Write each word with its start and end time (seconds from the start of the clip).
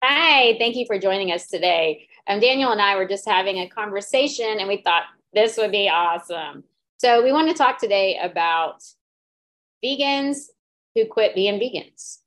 Hi, 0.00 0.56
thank 0.58 0.76
you 0.76 0.86
for 0.86 0.96
joining 0.96 1.32
us 1.32 1.48
today. 1.48 2.06
Um, 2.28 2.38
Daniel 2.38 2.70
and 2.70 2.80
I 2.80 2.94
were 2.94 3.08
just 3.08 3.26
having 3.26 3.58
a 3.58 3.68
conversation 3.68 4.60
and 4.60 4.68
we 4.68 4.76
thought 4.76 5.02
this 5.32 5.56
would 5.56 5.72
be 5.72 5.88
awesome. 5.88 6.62
So, 6.98 7.24
we 7.24 7.32
want 7.32 7.48
to 7.48 7.54
talk 7.54 7.80
today 7.80 8.16
about 8.22 8.84
vegans 9.84 10.50
who 10.94 11.04
quit 11.06 11.34
being 11.34 11.58
vegans. 11.58 12.18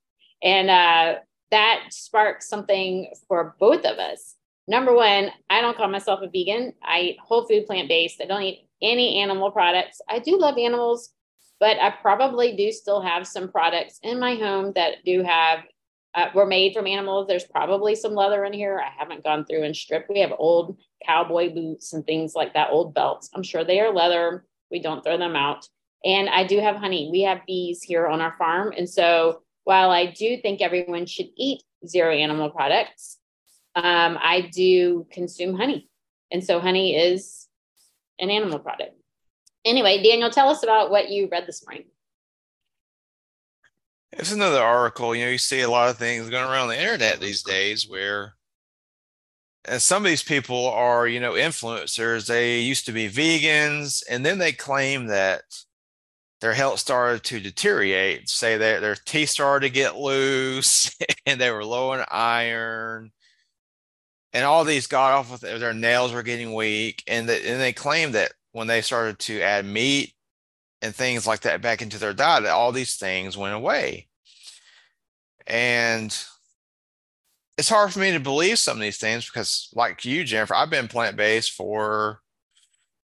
And 0.43 0.69
uh, 0.69 1.19
that 1.51 1.83
sparked 1.91 2.43
something 2.43 3.09
for 3.29 3.55
both 3.57 3.85
of 3.85 3.99
us. 3.99 4.35
Number 4.67 4.93
one, 4.93 5.31
I 5.49 5.61
don't 5.61 5.77
call 5.77 5.87
myself 5.87 6.19
a 6.21 6.27
vegan. 6.27 6.73
I 6.83 6.99
eat 6.99 7.19
whole 7.21 7.47
food 7.47 7.67
plant 7.67 7.87
based. 7.87 8.21
I 8.21 8.25
don't 8.25 8.41
eat 8.41 8.67
any 8.81 9.21
animal 9.21 9.49
products. 9.49 10.01
I 10.09 10.19
do 10.19 10.37
love 10.37 10.57
animals, 10.57 11.13
but 11.61 11.77
I 11.79 11.89
probably 11.89 12.53
do 12.53 12.69
still 12.73 13.01
have 13.01 13.25
some 13.25 13.49
products 13.49 13.97
in 14.03 14.19
my 14.19 14.35
home 14.35 14.73
that 14.75 15.05
do 15.05 15.23
have 15.23 15.59
uh, 16.15 16.29
were 16.33 16.45
made 16.45 16.73
from 16.73 16.87
animals. 16.87 17.27
There's 17.27 17.45
probably 17.45 17.95
some 17.95 18.13
leather 18.13 18.43
in 18.45 18.53
here. 18.53 18.79
I 18.79 18.89
haven't 18.97 19.23
gone 19.23 19.45
through 19.45 19.63
and 19.63 19.75
stripped. 19.75 20.09
We 20.09 20.19
have 20.19 20.33
old 20.37 20.77
cowboy 21.05 21.53
boots 21.53 21.93
and 21.93 22.05
things 22.05 22.35
like 22.35 22.53
that, 22.53 22.69
old 22.71 22.93
belts. 22.93 23.29
I'm 23.33 23.43
sure 23.43 23.63
they 23.63 23.79
are 23.79 23.93
leather. 23.93 24.45
We 24.69 24.79
don't 24.79 25.03
throw 25.03 25.17
them 25.17 25.35
out. 25.35 25.67
And 26.03 26.29
I 26.29 26.45
do 26.45 26.59
have 26.59 26.75
honey. 26.75 27.09
We 27.11 27.21
have 27.21 27.45
bees 27.45 27.81
here 27.81 28.07
on 28.07 28.21
our 28.21 28.35
farm. 28.37 28.73
And 28.75 28.89
so 28.89 29.41
while 29.63 29.91
I 29.91 30.07
do 30.07 30.37
think 30.37 30.61
everyone 30.61 31.05
should 31.05 31.29
eat 31.37 31.63
zero 31.85 32.13
animal 32.13 32.49
products, 32.49 33.19
um, 33.75 34.17
I 34.21 34.49
do 34.53 35.07
consume 35.11 35.55
honey. 35.55 35.89
And 36.31 36.43
so 36.43 36.59
honey 36.59 36.95
is 36.95 37.47
an 38.19 38.29
animal 38.29 38.59
product. 38.59 38.95
Anyway, 39.63 40.01
Daniel, 40.01 40.29
tell 40.29 40.49
us 40.49 40.63
about 40.63 40.89
what 40.89 41.09
you 41.09 41.29
read 41.31 41.45
this 41.45 41.63
morning. 41.65 41.85
It's 44.13 44.31
another 44.31 44.61
article. 44.61 45.15
You 45.15 45.25
know, 45.25 45.31
you 45.31 45.37
see 45.37 45.61
a 45.61 45.69
lot 45.69 45.89
of 45.89 45.97
things 45.97 46.29
going 46.29 46.49
around 46.49 46.67
the 46.67 46.79
internet 46.79 47.19
these 47.19 47.43
days 47.43 47.87
where 47.87 48.35
and 49.65 49.81
some 49.81 50.03
of 50.03 50.09
these 50.09 50.23
people 50.23 50.67
are, 50.67 51.07
you 51.07 51.19
know, 51.19 51.33
influencers. 51.33 52.25
They 52.25 52.59
used 52.61 52.85
to 52.87 52.91
be 52.91 53.09
vegans, 53.09 54.03
and 54.09 54.25
then 54.25 54.39
they 54.39 54.51
claim 54.51 55.07
that 55.07 55.43
their 56.41 56.53
health 56.53 56.79
started 56.79 57.23
to 57.25 57.39
deteriorate. 57.39 58.27
Say 58.27 58.57
that 58.57 58.81
their 58.81 58.95
teeth 58.95 59.29
started 59.29 59.67
to 59.67 59.73
get 59.73 59.97
loose, 59.97 60.95
and 61.25 61.39
they 61.39 61.51
were 61.51 61.63
low 61.63 61.93
in 61.93 62.03
iron, 62.09 63.11
and 64.33 64.45
all 64.45 64.65
these 64.65 64.87
got 64.87 65.13
off 65.13 65.31
with 65.31 65.41
their 65.41 65.73
nails 65.73 66.11
were 66.11 66.23
getting 66.23 66.53
weak, 66.53 67.03
and, 67.07 67.29
the, 67.29 67.35
and 67.47 67.61
they 67.61 67.73
claim 67.73 68.13
that 68.13 68.33
when 68.53 68.67
they 68.67 68.81
started 68.81 69.19
to 69.19 69.41
add 69.41 69.65
meat 69.65 70.13
and 70.81 70.95
things 70.95 71.27
like 71.27 71.41
that 71.41 71.61
back 71.61 71.81
into 71.81 71.97
their 71.97 72.13
diet, 72.13 72.45
all 72.45 72.71
these 72.71 72.95
things 72.95 73.37
went 73.37 73.53
away. 73.53 74.07
And 75.47 76.17
it's 77.57 77.69
hard 77.69 77.93
for 77.93 77.99
me 77.99 78.11
to 78.11 78.19
believe 78.19 78.57
some 78.57 78.77
of 78.77 78.81
these 78.81 78.97
things 78.97 79.25
because, 79.25 79.69
like 79.73 80.05
you, 80.05 80.23
Jennifer, 80.23 80.55
I've 80.55 80.69
been 80.69 80.87
plant 80.87 81.15
based 81.15 81.51
for 81.51 82.21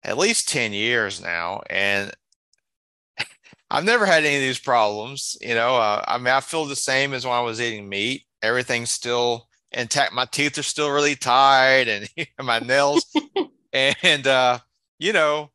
at 0.05 0.19
least 0.19 0.49
10 0.49 0.73
years 0.73 1.21
now. 1.21 1.63
And 1.69 2.13
I've 3.71 3.85
never 3.85 4.07
had 4.07 4.25
any 4.25 4.37
of 4.37 4.43
these 4.43 4.59
problems. 4.59 5.37
You 5.41 5.55
know, 5.55 5.77
uh, 5.77 6.05
I 6.07 6.19
mean, 6.19 6.29
I 6.29 6.41
feel 6.41 6.65
the 6.65 6.77
same 6.77 7.13
as 7.13 7.25
when 7.25 7.35
I 7.35 7.41
was 7.41 7.61
eating 7.61 7.89
meat. 7.89 8.25
Everything's 8.43 8.91
still 8.91 9.49
intact. 9.73 10.13
My 10.13 10.27
teeth 10.27 10.59
are 10.59 10.63
still 10.63 10.91
really 10.91 11.17
tight 11.17 11.89
and 11.89 12.09
my 12.41 12.61
nails. 12.61 13.05
and, 13.73 14.27
uh, 14.27 14.59
you 14.99 15.13
know, 15.13 15.51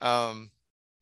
um, 0.00 0.50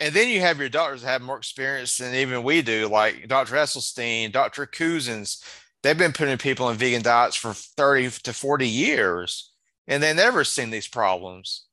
and 0.00 0.14
then 0.14 0.28
you 0.28 0.40
have 0.40 0.58
your 0.58 0.68
doctors 0.68 1.02
that 1.02 1.08
have 1.08 1.22
more 1.22 1.38
experience 1.38 1.96
than 1.96 2.14
even 2.14 2.42
we 2.42 2.62
do, 2.62 2.88
like 2.88 3.28
Dr. 3.28 3.54
Esselstyn, 3.54 4.32
Dr. 4.32 4.66
Cousins. 4.66 5.42
They've 5.82 5.96
been 5.96 6.12
putting 6.12 6.38
people 6.38 6.68
in 6.70 6.76
vegan 6.76 7.02
diets 7.02 7.36
for 7.36 7.52
30 7.52 8.10
to 8.24 8.32
40 8.32 8.68
years, 8.68 9.52
and 9.86 10.02
they 10.02 10.12
never 10.12 10.44
seen 10.44 10.70
these 10.70 10.88
problems. 10.88 11.64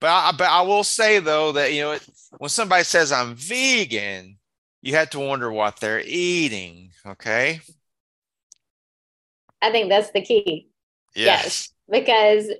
But 0.00 0.08
I, 0.08 0.32
but 0.32 0.48
I 0.48 0.62
will 0.62 0.84
say 0.84 1.20
though 1.20 1.52
that 1.52 1.72
you 1.72 1.82
know 1.82 1.98
when 2.38 2.50
somebody 2.50 2.82
says 2.84 3.12
I'm 3.12 3.34
vegan, 3.34 4.38
you 4.80 4.96
have 4.96 5.10
to 5.10 5.20
wonder 5.20 5.50
what 5.52 5.78
they're 5.78 6.02
eating. 6.04 6.90
Okay. 7.06 7.60
I 9.60 9.70
think 9.70 9.88
that's 9.88 10.10
the 10.10 10.22
key. 10.22 10.68
Yes, 11.14 11.44
yes 11.44 11.72
because 11.92 12.50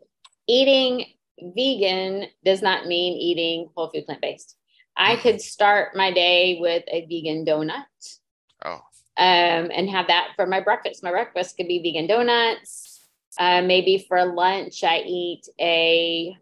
eating 0.47 1.06
vegan 1.41 2.27
does 2.44 2.62
not 2.62 2.87
mean 2.87 3.15
eating 3.15 3.69
whole 3.75 3.91
food 3.91 4.06
plant 4.06 4.21
based. 4.21 4.56
I 4.97 5.17
could 5.17 5.41
start 5.41 5.97
my 5.97 6.13
day 6.13 6.59
with 6.61 6.85
a 6.89 7.07
vegan 7.07 7.45
donut. 7.45 8.19
Oh. 8.65 8.81
Um, 9.17 9.71
and 9.75 9.91
have 9.91 10.07
that 10.07 10.31
for 10.37 10.47
my 10.47 10.61
breakfast. 10.61 11.03
My 11.03 11.11
breakfast 11.11 11.57
could 11.57 11.69
be 11.69 11.81
vegan 11.83 12.07
donuts. 12.07 13.01
Uh, 13.39 13.63
maybe 13.63 14.05
for 14.09 14.25
lunch, 14.25 14.85
I 14.85 14.99
eat 14.99 15.49
a, 15.59 16.37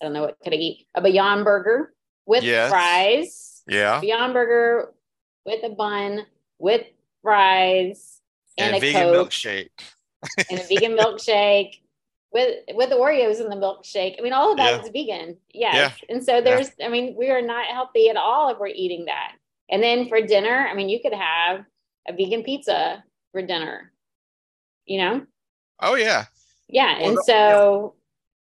I 0.00 0.04
don't 0.04 0.12
know 0.12 0.22
what 0.22 0.38
could 0.42 0.52
I 0.52 0.56
eat? 0.56 0.86
A 0.94 1.00
Beyond 1.00 1.44
Burger 1.44 1.92
with 2.26 2.44
yes. 2.44 2.70
fries. 2.70 3.62
Yeah. 3.68 4.00
Beyond 4.00 4.34
Burger 4.34 4.92
with 5.44 5.64
a 5.64 5.70
bun, 5.70 6.26
with 6.58 6.86
fries, 7.22 8.20
and, 8.58 8.74
and 8.74 8.76
a 8.76 8.80
vegan 8.80 9.02
Coke, 9.02 9.28
milkshake. 9.30 9.70
and 10.50 10.60
a 10.60 10.62
vegan 10.64 10.96
milkshake 10.96 11.80
with 12.36 12.58
with 12.74 12.90
the 12.90 12.96
Oreos 12.96 13.40
in 13.40 13.48
the 13.48 13.56
milkshake. 13.56 14.16
I 14.18 14.22
mean, 14.22 14.34
all 14.34 14.50
of 14.52 14.58
that 14.58 14.74
yeah. 14.74 14.82
is 14.82 14.90
vegan. 14.90 15.36
Yes. 15.54 15.74
Yeah. 15.74 16.14
And 16.14 16.22
so 16.22 16.42
there's, 16.42 16.70
yeah. 16.78 16.86
I 16.86 16.88
mean, 16.90 17.16
we 17.16 17.30
are 17.30 17.40
not 17.40 17.66
healthy 17.66 18.10
at 18.10 18.16
all 18.16 18.50
if 18.50 18.58
we're 18.58 18.68
eating 18.68 19.06
that. 19.06 19.32
And 19.70 19.82
then 19.82 20.08
for 20.08 20.20
dinner, 20.20 20.68
I 20.70 20.74
mean, 20.74 20.90
you 20.90 21.00
could 21.00 21.14
have 21.14 21.64
a 22.06 22.12
vegan 22.12 22.42
pizza 22.42 23.02
for 23.32 23.40
dinner, 23.40 23.90
you 24.84 24.98
know? 24.98 25.26
Oh 25.80 25.94
yeah. 25.94 26.26
Yeah. 26.68 26.98
Well, 26.98 27.08
and 27.08 27.18
so 27.24 27.94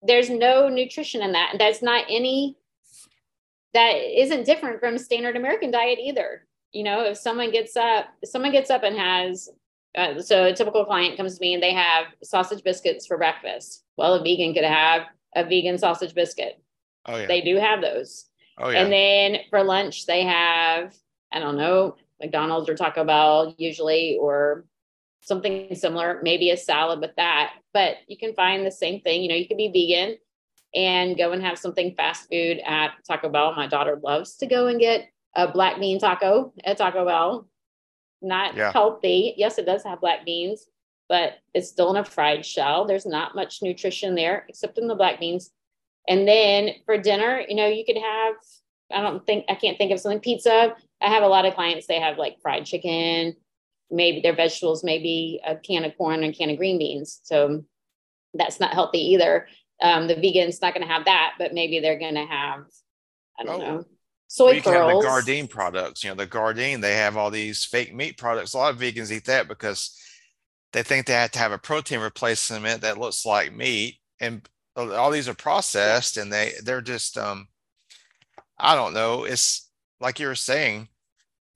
there's 0.03 0.31
no 0.31 0.69
nutrition 0.69 1.23
in 1.23 1.33
that. 1.33 1.57
That's 1.59 1.83
not 1.83 2.05
any 2.09 2.57
that 3.75 3.95
isn't 3.97 4.47
different 4.47 4.81
from 4.81 4.99
standard 4.99 5.37
American 5.37 5.71
diet 5.73 5.99
either. 6.01 6.47
You 6.73 6.85
know, 6.85 7.05
if 7.05 7.19
someone 7.19 7.51
gets 7.51 7.77
up, 7.77 8.07
if 8.23 8.29
someone 8.31 8.53
gets 8.53 8.71
up 8.71 8.85
and 8.85 8.97
has 8.97 9.51
uh, 9.97 10.21
so 10.21 10.45
a 10.45 10.55
typical 10.55 10.85
client 10.85 11.17
comes 11.17 11.37
to 11.37 11.41
me 11.41 11.55
and 11.55 11.63
they 11.63 11.75
have 11.75 12.07
sausage 12.23 12.63
biscuits 12.63 13.07
for 13.07 13.17
breakfast. 13.17 13.85
Well, 13.97 14.15
a 14.15 14.23
vegan 14.23 14.55
could 14.55 14.65
have 14.65 15.03
a 15.35 15.45
vegan 15.45 15.79
sausage 15.79 16.15
biscuit. 16.15 16.61
Oh 17.07 17.17
yeah. 17.17 17.27
They 17.27 17.41
do 17.41 17.57
have 17.57 17.81
those. 17.81 18.27
Oh 18.59 18.69
yeah. 18.69 18.83
And 18.83 18.93
then 18.93 19.41
for 19.51 19.65
lunch 19.65 20.07
they 20.07 20.23
have 20.23 20.95
I 21.33 21.39
don't 21.39 21.57
know 21.57 21.97
McDonald's 22.21 22.69
or 22.69 22.77
Taco 22.77 23.05
Bell 23.05 23.55
usually 23.59 24.19
or 24.21 24.65
something 25.23 25.75
similar, 25.75 26.21
maybe 26.23 26.51
a 26.51 26.57
salad 26.57 27.01
with 27.01 27.15
that. 27.17 27.55
But 27.73 27.97
you 28.09 28.17
can 28.17 28.35
find 28.35 28.65
the 28.65 28.71
same 28.71 29.01
thing. 29.01 29.23
You 29.23 29.29
know, 29.29 29.35
you 29.35 29.49
could 29.49 29.57
be 29.57 29.69
vegan 29.69 30.19
and 30.75 31.17
go 31.17 31.33
and 31.33 31.43
have 31.43 31.59
something 31.59 31.95
fast 31.95 32.29
food 32.31 32.61
at 32.65 32.93
Taco 33.07 33.29
Bell. 33.29 33.55
My 33.55 33.67
daughter 33.67 33.99
loves 34.03 34.37
to 34.37 34.47
go 34.47 34.67
and 34.67 34.79
get 34.79 35.09
a 35.35 35.51
black 35.51 35.79
bean 35.79 35.99
taco 35.99 36.53
at 36.65 36.77
Taco 36.79 37.05
Bell 37.07 37.49
not 38.23 38.57
yeah. 38.57 38.73
healthy. 38.73 39.35
Yes, 39.37 39.59
it 39.59 39.67
does 39.67 39.85
have 39.85 40.01
black 40.01 40.25
beans, 40.25 40.67
but 41.09 41.35
it's 41.55 41.69
still 41.69 41.91
in 41.91 41.97
a 41.97 42.05
fried 42.05 42.45
shell. 42.45 42.87
There's 42.87 43.07
not 43.07 43.35
much 43.35 43.63
nutrition 43.63 44.15
there 44.15 44.47
except 44.49 44.79
in 44.79 44.89
the 44.89 44.95
black 44.95 45.21
beans. 45.21 45.51
And 46.09 46.27
then 46.27 46.71
for 46.87 46.99
dinner, 46.99 47.43
you 47.49 47.55
know, 47.55 47.67
you 47.67 47.85
could 47.85 47.97
have, 47.97 48.35
I 48.93 49.03
don't 49.03 49.25
think, 49.27 49.45
I 49.49 49.55
can't 49.55 49.79
think 49.79 49.93
of 49.93 50.01
something, 50.01 50.21
pizza. 50.21 50.75
I 51.01 51.09
have 51.09 51.23
a 51.23 51.29
lot 51.29 51.47
of 51.47 51.55
clients, 51.55 51.87
they 51.87 52.01
have 52.01 52.19
like 52.19 52.41
fried 52.43 52.67
chicken, 52.67 53.37
maybe 53.91 54.21
their 54.21 54.35
vegetables, 54.35 54.85
maybe 54.85 55.41
a 55.47 55.57
can 55.57 55.85
of 55.85 55.97
corn 55.97 56.23
and 56.23 56.35
a 56.35 56.37
can 56.37 56.51
of 56.51 56.57
green 56.57 56.79
beans. 56.79 57.21
So 57.23 57.65
that's 58.35 58.61
not 58.61 58.75
healthy 58.75 59.13
either. 59.13 59.49
Um, 59.83 60.09
the 60.09 60.15
vegan's 60.15 60.61
not 60.61 60.75
going 60.75 60.87
to 60.87 60.93
have 60.93 61.07
that, 61.07 61.35
but 61.39 61.55
maybe 61.55 61.81
they're 61.81 61.99
going 61.99 62.15
to 62.15 62.27
have, 62.27 62.65
I 63.39 63.45
don't 63.45 63.63
oh. 63.63 63.77
know, 63.77 63.85
soy 64.31 64.53
you 64.53 64.63
curls. 64.63 65.05
Have 65.05 65.25
the 65.27 65.33
Gardein 65.33 65.51
products, 65.51 66.05
you 66.05 66.11
know, 66.11 66.17
the 66.17 66.27
Gardein, 66.27 66.81
they 66.81 66.95
have 66.95 67.17
all 67.17 67.31
these 67.31 67.65
fake 67.65 67.93
meat 67.93 68.17
products. 68.17 68.55
A 68.55 68.59
lot 68.59 68.73
of 68.73 68.81
vegans 68.81 69.11
eat 69.11 69.25
that 69.27 69.49
because 69.49 69.99
they 70.73 70.85
think 70.85 71.07
they 71.07 71.15
have 71.15 71.33
to 71.33 71.39
have 71.41 71.53
a 71.53 71.59
protein 71.59 72.01
replacement 72.01 72.83
that 72.83 72.99
looks 72.99 73.27
like 73.27 73.53
meat. 73.53 73.99
And 74.21 74.49
all 74.77 75.11
these 75.11 75.29
are 75.29 75.35
processed 75.35 76.17
and 76.17 76.33
they 76.33 76.53
they're 76.63 76.81
just 76.81 77.19
um 77.19 77.49
I 78.57 78.75
don't 78.75 78.95
know. 78.95 79.25
It's 79.25 79.69
like 80.01 80.21
you 80.21 80.29
were 80.29 80.35
saying. 80.35 80.89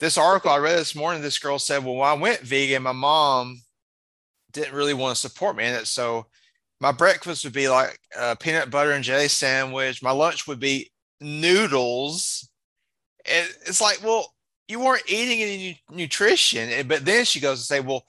This 0.00 0.18
article 0.18 0.50
I 0.50 0.58
read 0.58 0.76
this 0.76 0.96
morning, 0.96 1.22
this 1.22 1.38
girl 1.38 1.58
said, 1.58 1.84
Well, 1.84 1.94
when 1.94 2.08
I 2.08 2.14
went 2.14 2.40
vegan, 2.40 2.82
my 2.82 2.92
mom 2.92 3.62
didn't 4.52 4.74
really 4.74 4.94
want 4.94 5.14
to 5.14 5.20
support 5.20 5.56
me 5.56 5.64
in 5.64 5.74
it. 5.74 5.86
So 5.86 6.26
my 6.80 6.90
breakfast 6.90 7.44
would 7.44 7.52
be 7.52 7.68
like 7.68 7.98
a 8.18 8.34
peanut 8.34 8.70
butter 8.70 8.90
and 8.90 9.04
jelly 9.04 9.28
sandwich. 9.28 10.02
My 10.02 10.10
lunch 10.10 10.48
would 10.48 10.58
be 10.58 10.90
noodles 11.20 12.48
it's 13.24 13.80
like, 13.80 14.02
well, 14.02 14.34
you 14.68 14.80
weren't 14.80 15.08
eating 15.08 15.42
any 15.42 15.80
nutrition. 15.90 16.86
But 16.88 17.04
then 17.04 17.24
she 17.24 17.40
goes 17.40 17.58
and 17.58 17.66
say, 17.66 17.80
well, 17.80 18.04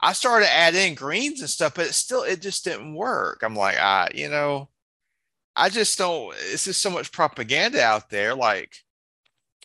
I 0.00 0.12
started 0.12 0.46
to 0.46 0.52
add 0.52 0.74
in 0.74 0.94
greens 0.94 1.40
and 1.40 1.50
stuff, 1.50 1.74
but 1.74 1.86
it 1.86 1.94
still, 1.94 2.22
it 2.22 2.40
just 2.40 2.64
didn't 2.64 2.94
work. 2.94 3.42
I'm 3.42 3.56
like, 3.56 3.76
ah, 3.80 4.08
you 4.14 4.28
know, 4.28 4.68
I 5.56 5.68
just 5.70 5.98
don't, 5.98 6.34
it's 6.52 6.64
just 6.64 6.80
so 6.80 6.90
much 6.90 7.10
propaganda 7.10 7.82
out 7.82 8.08
there. 8.10 8.34
Like 8.34 8.72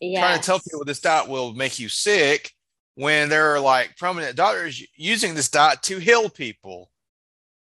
yes. 0.01 0.19
trying 0.19 0.39
to 0.39 0.45
tell 0.45 0.59
people 0.59 0.83
this 0.85 1.01
diet 1.01 1.29
will 1.29 1.53
make 1.53 1.77
you 1.77 1.89
sick. 1.89 2.51
when 2.95 3.29
there 3.29 3.53
are 3.53 3.59
like 3.59 3.97
prominent 3.97 4.35
doctors 4.35 4.83
using 4.95 5.33
this 5.33 5.49
diet 5.49 5.81
to 5.83 5.97
heal 5.99 6.29
people. 6.29 6.89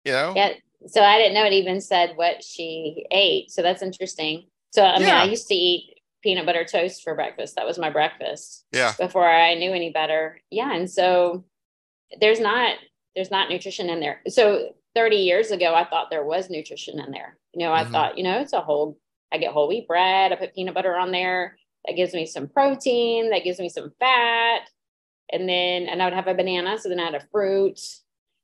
You 0.04 0.12
know? 0.12 0.32
Yeah. 0.34 0.54
So 0.86 1.02
I 1.02 1.18
didn't 1.18 1.34
know 1.34 1.44
it 1.44 1.52
even 1.52 1.80
said 1.80 2.12
what 2.16 2.42
she 2.42 3.04
ate. 3.10 3.50
So 3.50 3.62
that's 3.62 3.82
interesting. 3.82 4.46
So 4.70 4.84
I 4.84 4.98
mean, 4.98 5.08
Yeah. 5.08 5.22
I 5.22 5.24
used 5.24 5.48
to 5.48 5.54
eat 5.54 5.97
peanut 6.22 6.46
butter 6.46 6.64
toast 6.64 7.02
for 7.02 7.14
breakfast. 7.14 7.56
That 7.56 7.66
was 7.66 7.78
my 7.78 7.90
breakfast 7.90 8.64
Yeah. 8.72 8.92
before 8.98 9.26
I 9.28 9.54
knew 9.54 9.72
any 9.72 9.90
better. 9.90 10.40
Yeah, 10.50 10.74
and 10.74 10.90
so 10.90 11.44
there's 12.20 12.40
not 12.40 12.76
there's 13.14 13.30
not 13.30 13.50
nutrition 13.50 13.90
in 13.90 13.98
there. 14.00 14.20
So 14.28 14.74
30 14.94 15.16
years 15.16 15.50
ago, 15.50 15.74
I 15.74 15.84
thought 15.84 16.08
there 16.10 16.24
was 16.24 16.50
nutrition 16.50 17.00
in 17.00 17.10
there. 17.10 17.36
You 17.52 17.66
know, 17.66 17.72
I 17.72 17.84
Mhm. 17.84 17.90
thought, 17.90 18.16
you 18.18 18.22
know, 18.22 18.40
it's 18.40 18.52
a 18.52 18.60
whole. 18.60 18.96
I 19.32 19.38
get 19.38 19.52
whole 19.52 19.66
wheat 19.68 19.88
bread. 19.88 20.32
I 20.32 20.36
put 20.36 20.54
peanut 20.54 20.74
butter 20.74 20.96
on 20.96 21.10
there. 21.10 21.58
That 21.84 21.96
gives 21.96 22.14
me 22.14 22.26
some 22.26 22.48
protein. 22.48 23.30
That 23.30 23.44
gives 23.44 23.58
me 23.58 23.68
some 23.68 23.92
fat. 23.98 24.62
And 25.30 25.48
then, 25.48 25.88
and 25.88 26.00
I 26.00 26.06
would 26.06 26.14
have 26.14 26.28
a 26.28 26.34
banana. 26.34 26.78
So 26.78 26.88
then 26.88 27.00
I 27.00 27.04
had 27.06 27.14
a 27.14 27.26
fruit. 27.32 27.80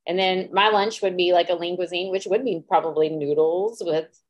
And 0.07 0.19
then 0.19 0.51
my 0.53 0.69
lunch 0.69 1.01
would 1.03 1.17
be 1.17 1.33
like 1.33 1.49
a 1.51 1.55
lean 1.55 1.77
cuisine, 1.77 2.11
which 2.11 2.27
would 2.27 2.45
be 2.45 2.63
probably 2.67 3.09
noodles 3.09 3.83
with 3.85 4.21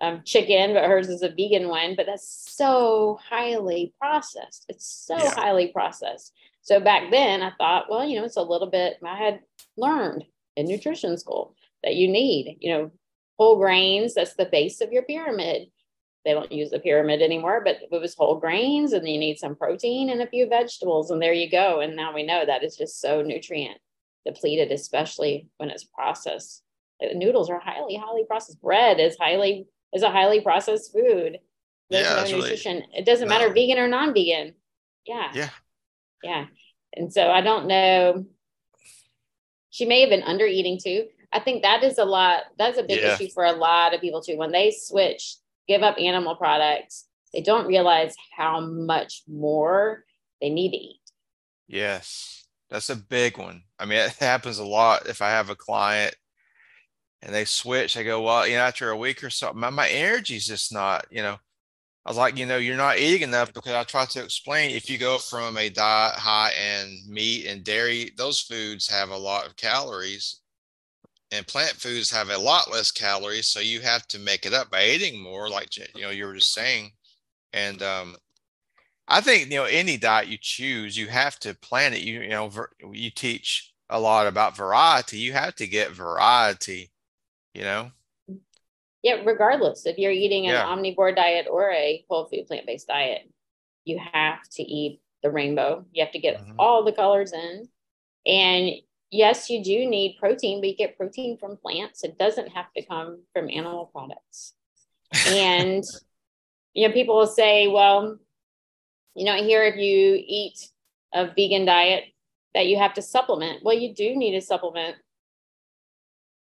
um, 0.00 0.22
chicken, 0.24 0.74
but 0.74 0.84
hers 0.84 1.08
is 1.08 1.22
a 1.22 1.28
vegan 1.28 1.68
one. 1.68 1.94
But 1.96 2.06
that's 2.06 2.46
so 2.56 3.18
highly 3.28 3.94
processed. 4.00 4.66
It's 4.68 4.86
so 4.86 5.16
Yeah. 5.16 5.34
highly 5.34 5.68
processed. 5.68 6.34
So 6.62 6.80
back 6.80 7.10
then, 7.10 7.42
I 7.42 7.52
thought, 7.58 7.90
well, 7.90 8.06
you 8.06 8.18
know, 8.18 8.24
it's 8.24 8.36
a 8.36 8.42
little 8.42 8.68
bit. 8.68 8.98
I 9.04 9.16
had 9.16 9.40
learned 9.76 10.24
in 10.56 10.66
nutrition 10.66 11.16
school 11.16 11.54
that 11.82 11.94
you 11.94 12.08
need, 12.08 12.58
you 12.60 12.72
know, 12.72 12.90
whole 13.38 13.56
grains. 13.56 14.14
That's 14.14 14.34
the 14.34 14.46
base 14.46 14.80
of 14.80 14.92
your 14.92 15.02
pyramid. 15.02 15.70
They 16.24 16.32
don't 16.34 16.52
use 16.52 16.70
the 16.70 16.80
pyramid 16.80 17.22
anymore, 17.22 17.62
but 17.64 17.78
it 17.90 18.00
was 18.00 18.14
whole 18.14 18.36
grains, 18.38 18.92
and 18.92 19.08
you 19.08 19.18
need 19.18 19.38
some 19.38 19.56
protein 19.56 20.10
and 20.10 20.20
a 20.20 20.26
few 20.26 20.46
vegetables, 20.48 21.10
and 21.10 21.22
there 21.22 21.32
you 21.32 21.48
go. 21.48 21.80
And 21.80 21.96
now 21.96 22.12
we 22.12 22.22
know 22.22 22.44
that 22.44 22.62
it's 22.62 22.76
just 22.76 23.00
so 23.00 23.22
nutrient 23.22 23.78
depleted, 24.26 24.70
especially 24.72 25.48
when 25.56 25.70
it's 25.70 25.84
processed. 25.84 26.62
Like, 27.00 27.14
noodles 27.14 27.48
are 27.48 27.60
highly, 27.60 27.96
highly 27.96 28.24
processed. 28.24 28.60
Bread 28.60 29.00
is 29.00 29.16
highly 29.18 29.68
is 29.92 30.02
a 30.02 30.10
highly 30.10 30.40
processed 30.40 30.92
food. 30.92 31.38
There's 31.90 32.06
Yeah, 32.06 32.14
no 32.14 32.20
it's 32.22 32.30
really- 32.32 32.42
nutrition. 32.42 32.82
it 32.94 33.04
doesn't 33.06 33.28
matter 33.28 33.52
vegan 33.52 33.78
or 33.78 33.88
non-vegan. 33.88 34.54
Yeah. 35.06 35.30
Yeah. 35.34 35.50
Yeah. 36.22 36.46
And 36.94 37.12
so 37.12 37.30
I 37.30 37.40
don't 37.40 37.66
know. 37.66 38.26
She 39.70 39.84
may 39.84 40.00
have 40.00 40.10
been 40.10 40.22
under 40.22 40.46
eating 40.46 40.78
too. 40.82 41.08
I 41.32 41.40
think 41.40 41.62
that 41.62 41.82
is 41.84 41.98
a 41.98 42.04
lot. 42.04 42.44
That's 42.58 42.78
a 42.78 42.82
big 42.82 43.00
Yeah. 43.00 43.14
issue 43.14 43.28
for 43.30 43.44
a 43.44 43.52
lot 43.52 43.94
of 43.94 44.00
people 44.00 44.22
too. 44.22 44.36
When 44.36 44.50
they 44.52 44.70
switch, 44.70 45.36
give 45.66 45.82
up 45.82 45.96
animal 45.98 46.36
products, 46.36 47.06
they 47.32 47.42
don't 47.42 47.66
realize 47.66 48.14
how 48.36 48.60
much 48.60 49.22
more 49.28 50.04
they 50.40 50.48
need 50.50 50.70
to 50.70 50.76
eat. 50.78 51.00
Yes, 51.66 52.46
that's 52.70 52.88
a 52.88 52.96
big 52.96 53.36
one. 53.36 53.64
I 53.78 53.84
mean, 53.84 53.98
it 53.98 54.12
happens 54.14 54.58
a 54.58 54.64
lot. 54.64 55.06
If 55.06 55.20
I 55.20 55.30
have 55.30 55.50
a 55.50 55.54
client 55.56 56.14
and 57.22 57.34
they 57.34 57.44
switch, 57.44 57.94
They 57.94 58.04
go, 58.04 58.22
well, 58.22 58.46
you 58.46 58.56
know, 58.56 58.62
after 58.62 58.90
a 58.90 58.96
week 58.96 59.24
or 59.24 59.30
so, 59.30 59.52
my, 59.52 59.70
my 59.70 59.88
energy's 59.88 60.46
just 60.46 60.72
not, 60.72 61.06
you 61.10 61.22
know, 61.22 61.38
I 62.06 62.10
was 62.10 62.16
like, 62.16 62.38
you 62.38 62.46
know, 62.46 62.56
you're 62.56 62.76
not 62.76 62.98
eating 62.98 63.22
enough 63.22 63.52
because 63.52 63.72
I 63.72 63.84
try 63.84 64.06
to 64.06 64.22
explain 64.22 64.70
if 64.70 64.88
you 64.88 64.98
go 64.98 65.18
from 65.18 65.56
a 65.58 65.68
diet 65.68 66.14
high 66.14 66.52
in 66.52 67.00
meat 67.12 67.46
and 67.46 67.64
dairy, 67.64 68.12
those 68.16 68.40
foods 68.40 68.88
have 68.88 69.10
a 69.10 69.16
lot 69.16 69.46
of 69.46 69.56
calories 69.56 70.40
and 71.30 71.46
plant 71.46 71.72
foods 71.72 72.10
have 72.10 72.30
a 72.30 72.38
lot 72.38 72.70
less 72.70 72.90
calories. 72.90 73.48
So 73.48 73.60
you 73.60 73.80
have 73.80 74.06
to 74.08 74.18
make 74.18 74.46
it 74.46 74.54
up 74.54 74.70
by 74.70 74.86
eating 74.86 75.20
more, 75.20 75.50
like, 75.50 75.76
you 75.76 76.02
know, 76.02 76.10
you 76.10 76.24
were 76.26 76.34
just 76.34 76.54
saying. 76.54 76.92
And, 77.52 77.82
um, 77.82 78.16
I 79.08 79.20
think 79.22 79.50
you 79.50 79.56
know 79.56 79.64
any 79.64 79.96
diet 79.96 80.28
you 80.28 80.36
choose, 80.40 80.96
you 80.96 81.08
have 81.08 81.38
to 81.40 81.54
plan 81.54 81.94
it. 81.94 82.02
You 82.02 82.20
you 82.20 82.28
know 82.28 82.50
you 82.92 83.10
teach 83.10 83.72
a 83.88 83.98
lot 83.98 84.26
about 84.26 84.56
variety. 84.56 85.18
You 85.18 85.32
have 85.32 85.54
to 85.56 85.66
get 85.66 85.92
variety. 85.92 86.90
You 87.58 87.64
know. 87.64 87.90
Yeah, 89.02 89.22
regardless 89.24 89.84
if 89.84 89.98
you're 89.98 90.12
eating 90.12 90.46
an 90.46 90.54
Yeah. 90.54 90.64
omnivore 90.64 91.14
diet 91.14 91.46
or 91.50 91.70
a 91.72 92.04
whole 92.08 92.26
food 92.26 92.46
plant 92.46 92.66
based 92.66 92.86
diet, 92.86 93.28
you 93.84 93.98
have 93.98 94.42
to 94.52 94.62
eat 94.62 95.00
the 95.22 95.30
rainbow. 95.30 95.84
You 95.92 96.04
have 96.04 96.12
to 96.12 96.20
get 96.20 96.40
Mhm. 96.40 96.54
all 96.58 96.84
the 96.84 96.92
colors 96.92 97.32
in. 97.32 97.68
And 98.26 98.70
yes, 99.10 99.50
you 99.50 99.62
do 99.64 99.86
need 99.86 100.18
protein, 100.18 100.60
but 100.60 100.68
you 100.68 100.76
get 100.76 100.96
protein 100.96 101.36
from 101.36 101.56
plants. 101.56 102.04
It 102.04 102.16
doesn't 102.16 102.48
have 102.50 102.72
to 102.74 102.82
come 102.82 103.24
from 103.32 103.50
animal 103.50 103.86
products. 103.86 104.54
And 105.26 105.82
you 106.74 106.86
know, 106.86 106.94
people 106.94 107.16
will 107.16 107.26
say, 107.26 107.66
well, 107.66 108.18
you 109.14 109.24
know, 109.24 109.34
here 109.42 109.64
if 109.64 109.76
you 109.76 110.22
eat 110.24 110.70
a 111.12 111.26
vegan 111.26 111.64
diet 111.64 112.04
that 112.54 112.66
you 112.66 112.76
have 112.78 112.94
to 112.94 113.02
supplement. 113.02 113.64
Well, 113.64 113.76
you 113.76 113.92
do 113.92 114.14
need 114.14 114.32
to 114.32 114.40
supplement 114.40 114.96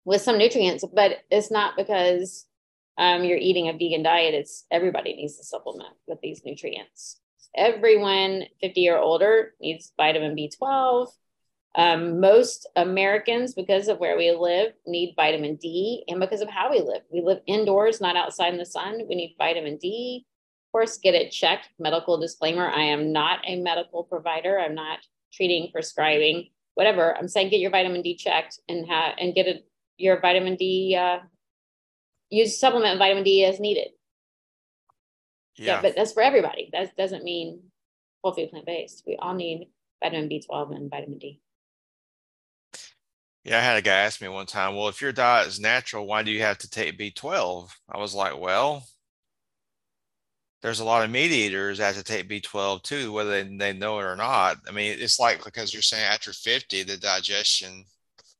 with 0.05 0.21
some 0.21 0.39
nutrients, 0.39 0.85
but 0.95 1.19
it's 1.31 1.51
not 1.51 1.77
because 1.77 2.47
um, 2.99 3.25
you're 3.25 3.39
eating 3.39 3.69
a 3.69 3.73
vegan 3.73 4.03
diet. 4.03 4.35
It's 4.35 4.65
everybody 4.71 5.15
needs 5.15 5.37
to 5.39 5.45
supplement 5.45 5.95
with 6.06 6.21
these 6.21 6.43
nutrients. 6.45 7.21
Everyone 7.56 8.45
50 8.61 8.89
or 8.89 8.99
older 8.99 9.55
needs 9.61 9.93
vitamin 9.97 10.37
B12. 10.37 11.09
Um, 11.77 12.21
most 12.21 12.69
Americans, 12.77 13.55
because 13.55 13.89
of 13.89 13.99
where 13.99 14.17
we 14.17 14.31
live, 14.31 14.75
need 14.87 15.15
vitamin 15.17 15.56
D, 15.56 16.05
and 16.06 16.21
because 16.21 16.41
of 16.41 16.49
how 16.49 16.71
we 16.71 16.81
live, 16.81 17.03
we 17.12 17.21
live 17.21 17.41
indoors, 17.47 18.01
not 18.01 18.17
outside 18.17 18.53
in 18.53 18.59
the 18.59 18.67
sun. 18.67 19.01
We 19.09 19.17
need 19.17 19.35
vitamin 19.39 19.79
D. 19.79 20.25
Of 20.69 20.73
course, 20.73 20.99
get 20.99 21.15
it 21.15 21.33
checked. 21.33 21.69
Medical 21.81 22.19
disclaimer: 22.19 22.69
I 22.69 22.83
am 22.83 23.12
not 23.12 23.41
a 23.45 23.61
medical 23.61 24.05
provider. 24.05 24.59
I'm 24.59 24.77
not 24.77 25.01
treating, 25.33 25.71
prescribing, 25.73 26.51
whatever. 26.75 27.17
I'm 27.17 27.27
saying 27.27 27.51
get 27.51 27.61
your 27.61 27.73
vitamin 27.73 28.03
D 28.03 28.17
checked 28.17 28.61
and 28.69 28.87
have 28.87 29.15
and 29.19 29.35
get 29.35 29.49
it 29.49 29.67
your 29.96 30.20
vitamin 30.20 30.56
D. 30.56 30.96
Uh, 30.99 31.19
use 32.31 32.58
supplement 32.58 32.99
vitamin 32.99 33.25
D 33.25 33.44
as 33.44 33.61
needed. 33.61 33.88
Yeah. 35.56 35.67
Yeah. 35.67 35.82
but 35.82 35.94
that's 35.96 36.12
for 36.12 36.23
everybody. 36.23 36.70
That 36.73 36.96
doesn't 36.96 37.25
mean 37.25 37.62
whole 38.23 38.35
food 38.35 38.50
plant 38.50 38.67
based. 38.67 39.05
We 39.06 39.17
all 39.17 39.35
need 39.35 39.69
vitamin 40.02 40.29
B12 40.29 40.75
and 40.75 40.91
vitamin 40.91 41.19
D. 41.19 41.41
Yeah, 43.44 43.58
I 43.58 43.61
had 43.61 43.76
a 43.76 43.82
guy 43.82 43.96
ask 43.96 44.23
me 44.23 44.29
one 44.29 44.46
time, 44.46 44.75
well, 44.75 44.88
if 44.88 45.02
your 45.02 45.12
diet 45.12 45.46
is 45.49 45.61
natural, 45.61 46.06
why 46.06 46.23
do 46.23 46.31
you 46.31 46.41
have 46.41 46.56
to 46.58 46.70
take 46.70 46.99
B12? 46.99 47.69
I 47.91 47.99
was 47.99 48.14
like, 48.14 48.41
well, 48.41 48.87
there's 50.62 50.81
a 50.81 50.85
lot 50.85 51.05
of 51.05 51.11
meat 51.11 51.31
eaters 51.31 51.76
that 51.76 51.94
have 51.94 52.02
to 52.02 52.02
take 52.02 52.26
B12 52.26 52.82
too, 52.82 53.12
whether 53.12 53.44
they, 53.44 53.56
they 53.56 53.73
know 53.75 53.99
it 53.99 54.05
or 54.05 54.17
not. 54.17 54.56
I 54.67 54.73
mean, 54.73 54.96
it's 54.99 55.20
like 55.20 55.44
because 55.44 55.75
you're 55.75 55.82
saying 55.82 56.05
after 56.05 56.32
50, 56.32 56.85
the 56.85 56.96
digestion, 56.96 57.85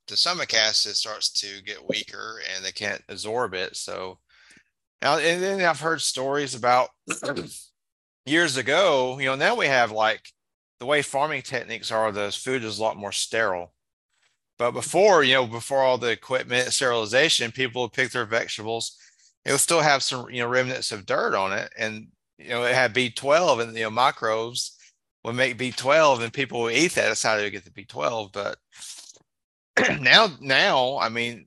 the 0.07 0.17
stomach 0.17 0.55
acid 0.55 0.97
starts 0.97 1.31
to 1.31 1.63
get 1.63 1.89
weaker 1.89 2.41
and 2.55 2.65
they 2.65 2.73
can't 2.73 3.03
absorb 3.09 3.55
it. 3.55 3.77
So 3.77 4.19
now, 5.03 5.19
and 5.19 5.43
then 5.43 5.61
I've 5.61 5.81
heard 5.81 6.01
stories 6.01 6.55
about 6.55 6.89
years 8.27 8.57
ago, 8.57 9.19
you 9.19 9.27
know, 9.27 9.37
now 9.37 9.55
we 9.55 9.67
have 9.67 9.91
like 9.91 10.29
the 10.81 10.87
way 10.87 11.03
farming 11.03 11.43
techniques 11.43 11.91
are, 11.91 12.13
the 12.13 12.31
food 12.31 12.65
is 12.65 12.79
a 12.79 12.83
lot 12.83 12.97
more 12.97 13.13
sterile. 13.13 13.73
But 14.59 14.73
before, 14.73 15.25
you 15.25 15.35
know, 15.35 15.47
before 15.47 15.83
all 15.83 15.99
the 15.99 16.11
equipment, 16.11 16.73
sterilization, 16.73 17.51
people 17.51 17.83
would 17.83 17.93
pick 17.93 18.11
their 18.13 18.25
vegetables. 18.25 18.97
It 19.45 19.51
would 19.51 19.61
still 19.61 19.81
have 19.81 20.03
some, 20.03 20.31
you 20.31 20.43
know, 20.43 20.49
remnants 20.49 20.93
of 20.93 21.07
dirt 21.07 21.35
on 21.35 21.53
it. 21.53 21.73
And, 21.77 22.09
you 22.39 22.51
know, 22.51 22.65
it 22.65 22.75
had 22.75 22.95
B12 22.95 23.63
and, 23.63 23.77
you 23.77 23.85
know, 23.85 23.91
microbes 23.91 24.77
would 25.25 25.35
make 25.35 25.59
B12 25.59 26.23
and 26.23 26.33
people 26.33 26.63
would 26.63 26.75
eat 26.75 26.93
that. 26.93 27.09
That's 27.09 27.23
how 27.23 27.37
they 27.37 27.45
would 27.45 27.53
get 27.53 27.65
the 27.65 27.71
B12. 27.71 28.33
But 28.33 28.59
now, 30.01 30.29
now, 30.41 30.99
I 30.99 31.09
mean, 31.09 31.47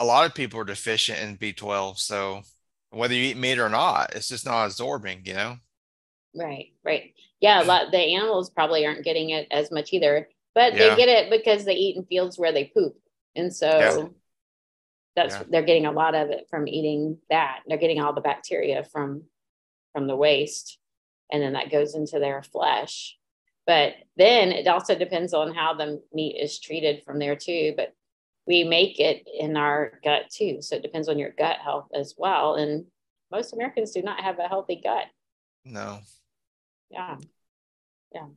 a 0.00 0.04
lot 0.04 0.26
of 0.26 0.34
people 0.34 0.60
are 0.60 0.64
deficient 0.64 1.20
in 1.20 1.36
B12. 1.36 1.98
So 2.00 2.42
whether 2.90 3.14
you 3.14 3.24
eat 3.24 3.38
meat 3.38 3.58
or 3.60 3.70
not, 3.70 4.14
it's 4.16 4.28
just 4.28 4.46
not 4.46 4.66
absorbing, 4.66 5.22
you 5.26 5.34
know? 5.34 5.58
Right, 6.34 6.72
right. 6.84 7.14
Yeah, 7.40 7.62
a 7.62 7.64
lot 7.64 7.90
the 7.92 7.98
animals 7.98 8.50
probably 8.50 8.84
aren't 8.86 9.04
getting 9.04 9.30
it 9.30 9.46
as 9.50 9.70
much 9.70 9.92
either, 9.92 10.28
but 10.54 10.72
Yeah. 10.72 10.78
they 10.78 10.94
get 10.96 11.08
it 11.08 11.30
because 11.30 11.64
they 11.64 11.74
eat 11.74 11.96
in 11.96 12.04
fields 12.04 12.38
where 12.38 12.52
they 12.52 12.64
poop. 12.64 12.96
And 13.36 13.54
so 13.54 13.78
Yeah. 13.78 14.08
that's 15.16 15.36
Yeah. 15.36 15.44
they're 15.48 15.62
getting 15.62 15.86
a 15.86 15.92
lot 15.92 16.14
of 16.14 16.30
it 16.30 16.46
from 16.50 16.66
eating 16.68 17.18
that. 17.30 17.60
They're 17.66 17.78
getting 17.78 18.00
all 18.00 18.12
the 18.12 18.20
bacteria 18.20 18.84
from 18.84 19.24
from 19.92 20.06
the 20.06 20.16
waste 20.16 20.78
and 21.32 21.42
then 21.42 21.54
that 21.54 21.70
goes 21.70 21.94
into 21.94 22.18
their 22.18 22.42
flesh. 22.42 23.16
But 23.66 23.94
then 24.16 24.52
it 24.52 24.66
also 24.66 24.94
depends 24.94 25.32
on 25.34 25.54
how 25.54 25.74
the 25.74 26.02
meat 26.12 26.36
is 26.40 26.60
treated 26.60 27.02
from 27.04 27.18
there 27.18 27.36
too, 27.36 27.74
but 27.76 27.94
we 28.46 28.62
make 28.64 29.00
it 29.00 29.26
in 29.38 29.56
our 29.56 29.98
gut 30.04 30.30
too. 30.30 30.58
So 30.60 30.76
it 30.76 30.82
depends 30.82 31.08
on 31.08 31.18
your 31.18 31.30
gut 31.30 31.58
health 31.58 31.88
as 31.94 32.14
well 32.18 32.56
and 32.56 32.86
most 33.30 33.52
Americans 33.54 33.92
do 33.92 34.02
not 34.02 34.20
have 34.20 34.38
a 34.38 34.48
healthy 34.48 34.80
gut. 34.82 35.06
No. 35.64 36.00
Yeah. 36.90 37.18
Yeah. 38.14 38.28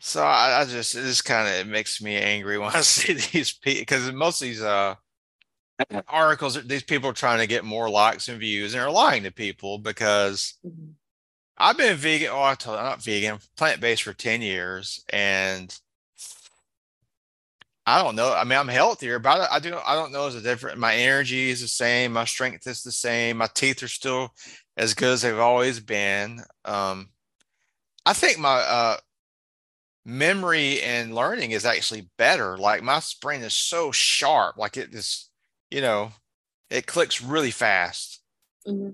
So 0.00 0.22
I, 0.22 0.60
I 0.60 0.64
just 0.64 0.94
it 0.94 1.02
just 1.02 1.24
kind 1.24 1.48
of 1.48 1.54
it 1.54 1.70
makes 1.70 2.00
me 2.02 2.16
angry 2.16 2.58
when 2.60 2.70
I 2.74 2.80
see 2.80 3.12
these 3.14 3.52
people 3.52 3.82
because 3.82 4.10
most 4.12 4.42
of 4.42 4.48
these 4.48 4.62
uh 4.62 4.96
articles 6.08 6.62
these 6.66 6.82
people 6.84 7.10
are 7.10 7.14
trying 7.14 7.38
to 7.40 7.46
get 7.46 7.64
more 7.64 7.90
likes 7.90 8.28
and 8.28 8.40
views 8.40 8.74
and 8.74 8.82
are 8.82 8.90
lying 8.90 9.24
to 9.24 9.30
people 9.32 9.78
because 9.78 10.54
Mhm. 10.64 10.96
I've 11.58 11.76
been 11.76 11.96
vegan, 11.96 12.30
oh, 12.32 12.42
I 12.42 12.54
told, 12.54 12.78
not 12.78 13.02
vegan, 13.02 13.38
plant-based 13.56 14.02
for 14.02 14.12
10 14.12 14.42
years. 14.42 15.04
And 15.10 15.74
I 17.86 18.02
don't 18.02 18.16
know. 18.16 18.32
I 18.32 18.44
mean, 18.44 18.58
I'm 18.58 18.68
healthier, 18.68 19.18
but 19.18 19.40
I, 19.40 19.56
I 19.56 19.58
do. 19.58 19.76
I 19.84 19.94
don't 19.94 20.12
know. 20.12 20.26
Is 20.26 20.36
it 20.36 20.44
different? 20.44 20.78
My 20.78 20.94
energy 20.94 21.50
is 21.50 21.60
the 21.60 21.68
same. 21.68 22.12
My 22.12 22.24
strength 22.24 22.66
is 22.66 22.82
the 22.82 22.92
same. 22.92 23.38
My 23.38 23.48
teeth 23.52 23.82
are 23.82 23.88
still 23.88 24.32
as 24.76 24.94
good 24.94 25.14
as 25.14 25.22
they've 25.22 25.38
always 25.38 25.80
been. 25.80 26.42
Um, 26.64 27.08
I 28.06 28.12
think 28.12 28.38
my 28.38 28.54
uh, 28.54 28.96
memory 30.04 30.80
and 30.80 31.14
learning 31.14 31.50
is 31.50 31.64
actually 31.64 32.08
better. 32.18 32.56
Like 32.56 32.82
my 32.82 33.00
brain 33.20 33.42
is 33.42 33.54
so 33.54 33.90
sharp. 33.90 34.56
Like 34.56 34.76
it 34.76 34.92
just, 34.92 35.30
you 35.70 35.80
know, 35.80 36.12
it 36.70 36.86
clicks 36.86 37.20
really 37.20 37.50
fast. 37.50 38.20
Mm-hmm. 38.66 38.90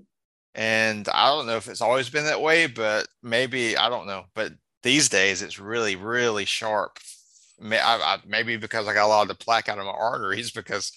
And 0.55 1.07
I 1.09 1.27
don't 1.27 1.47
know 1.47 1.57
if 1.57 1.67
it's 1.67 1.81
always 1.81 2.09
been 2.09 2.25
that 2.25 2.41
way, 2.41 2.67
but 2.67 3.07
maybe 3.21 3.77
I 3.77 3.89
don't 3.89 4.07
know. 4.07 4.25
But 4.33 4.53
these 4.83 5.09
days, 5.09 5.41
it's 5.41 5.59
really, 5.59 5.95
really 5.95 6.45
sharp 6.45 6.99
maybe 7.61 8.57
because 8.57 8.87
I 8.87 8.93
got 8.93 9.05
a 9.05 9.07
lot 9.07 9.23
of 9.23 9.27
the 9.27 9.43
plaque 9.43 9.69
out 9.69 9.79
of 9.79 9.85
my 9.85 9.91
arteries 9.91 10.51
because 10.51 10.91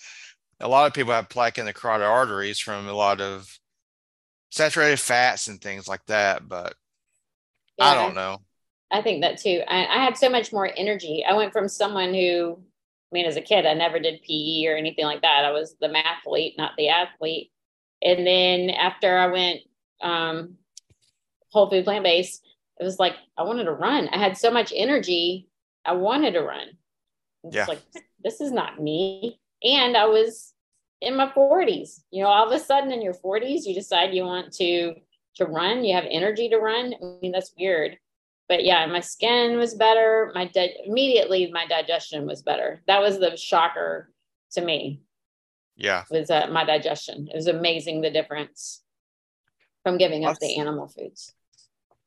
a 0.61 0.69
lot 0.69 0.87
of 0.87 0.95
people 0.95 1.13
have 1.13 1.29
plaque 1.29 1.59
in 1.59 1.67
the 1.67 1.73
carotid 1.73 2.07
arteries 2.07 2.59
from 2.59 2.87
a 2.89 2.93
lot 2.93 3.21
of 3.21 3.59
saturated 4.51 5.01
fats 5.01 5.49
and 5.49 5.61
things 5.61 5.89
like 5.89 6.05
that. 6.07 6.49
But 6.49 6.75
yeah, 7.79 7.87
I 7.87 7.95
don't 7.95 8.15
know. 8.15 8.39
I 8.91 9.03
think 9.03 9.23
that 9.23 9.39
too. 9.39 9.63
I, 9.67 9.87
I 9.87 10.05
had 10.05 10.17
so 10.17 10.29
much 10.29 10.53
more 10.53 10.71
energy. 10.77 11.25
I 11.29 11.35
went 11.35 11.53
from 11.53 11.69
someone 11.69 12.13
who, 12.13 12.59
I 12.59 13.13
mean, 13.13 13.27
as 13.27 13.37
a 13.37 13.43
kid, 13.43 13.67
I 13.67 13.75
never 13.75 13.99
did 13.99 14.23
PE 14.23 14.67
or 14.67 14.77
anything 14.77 15.07
like 15.07 15.23
that. 15.23 15.45
I 15.45 15.51
was 15.51 15.75
the 15.81 15.89
mathlete, 15.89 16.59
not 16.59 16.73
the 16.77 16.91
athlete. 16.91 17.51
And 18.03 18.27
then 18.27 18.71
after 18.71 19.17
I 19.17 19.27
went 19.29 19.61
um, 20.01 20.55
whole 21.51 21.71
food 21.71 21.85
plant 21.85 22.05
based, 22.05 22.43
it 22.81 22.85
was 22.85 22.99
like 22.99 23.15
I 23.37 23.43
wanted 23.43 23.65
to 23.65 23.73
run. 23.73 24.09
I 24.09 24.19
had 24.19 24.37
so 24.37 24.51
much 24.51 24.73
energy 24.75 25.49
I 25.85 25.93
wanted 25.93 26.33
to 26.33 26.41
run. 26.41 26.69
Yeah. 27.51 27.67
Like 27.67 27.81
this 28.23 28.41
is 28.41 28.53
not 28.53 28.81
me. 28.81 29.41
And 29.63 29.97
I 29.97 30.07
was 30.07 30.53
in 31.01 31.17
my 31.17 31.29
40s. 31.29 32.03
You 32.11 32.23
know, 32.23 32.29
all 32.29 32.47
of 32.47 32.53
a 32.53 32.65
sudden 32.65 32.93
in 32.93 33.03
your 33.03 33.15
40s, 33.15 33.65
you 33.65 33.75
decide 33.75 34.15
you 34.15 34.25
want 34.25 34.53
to 34.55 34.95
to 35.37 35.47
run. 35.47 35.85
You 35.85 35.95
have 35.95 36.05
energy 36.11 36.49
to 36.51 36.59
run. 36.59 36.95
I 36.95 37.19
mean, 37.23 37.33
that's 37.33 37.55
weird. 37.59 37.97
But 38.49 38.65
yeah, 38.65 38.85
my 38.87 39.01
skin 39.01 39.57
was 39.57 39.75
better. 39.75 40.31
My 40.35 40.47
di- 40.47 40.77
immediately 40.85 41.51
my 41.53 41.67
digestion 41.67 42.27
was 42.27 42.43
better. 42.43 42.83
That 42.87 43.01
was 43.01 43.19
the 43.19 43.37
shocker 43.37 44.13
to 44.53 44.61
me. 44.61 45.01
Yeah, 45.77 46.05
was 46.11 46.31
uh, 46.31 46.49
my 46.51 46.65
digestion. 46.65 47.29
It 47.33 47.37
was 47.37 47.47
amazing 47.47 48.01
the 48.01 48.11
difference 48.11 48.83
from 49.83 49.99
giving 49.99 50.25
up 50.25 50.39
the 50.39 50.57
animal 50.57 50.89
foods 50.89 51.33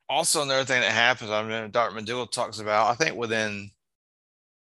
also 0.09 0.43
another 0.43 0.65
thing 0.65 0.81
that 0.81 0.91
happens, 0.91 1.31
I 1.31 1.43
mean, 1.43 1.71
Dr. 1.71 1.95
Medulla 1.95 2.27
talks 2.27 2.59
about, 2.59 2.89
I 2.89 2.95
think 2.95 3.15
within 3.15 3.71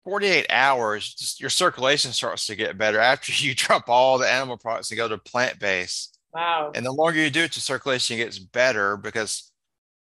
48 0.05 0.47
hours, 0.51 1.15
just 1.15 1.41
your 1.41 1.51
circulation 1.51 2.13
starts 2.13 2.47
to 2.47 2.57
get 2.57 2.79
better 2.79 2.99
after 2.99 3.33
you 3.45 3.55
drop 3.55 3.89
all 3.89 4.19
the 4.19 4.31
animal 4.31 4.57
products 4.57 4.91
and 4.91 4.99
go 4.99 5.09
to 5.09 5.19
plant 5.19 5.59
based. 5.59 6.19
Wow. 6.33 6.73
And 6.75 6.85
the 6.85 6.93
longer 6.93 7.19
you 7.19 7.31
do 7.31 7.45
it, 7.45 7.57
your 7.57 7.63
circulation 7.63 8.19
gets 8.19 8.39
better 8.39 8.97
because 8.97 9.51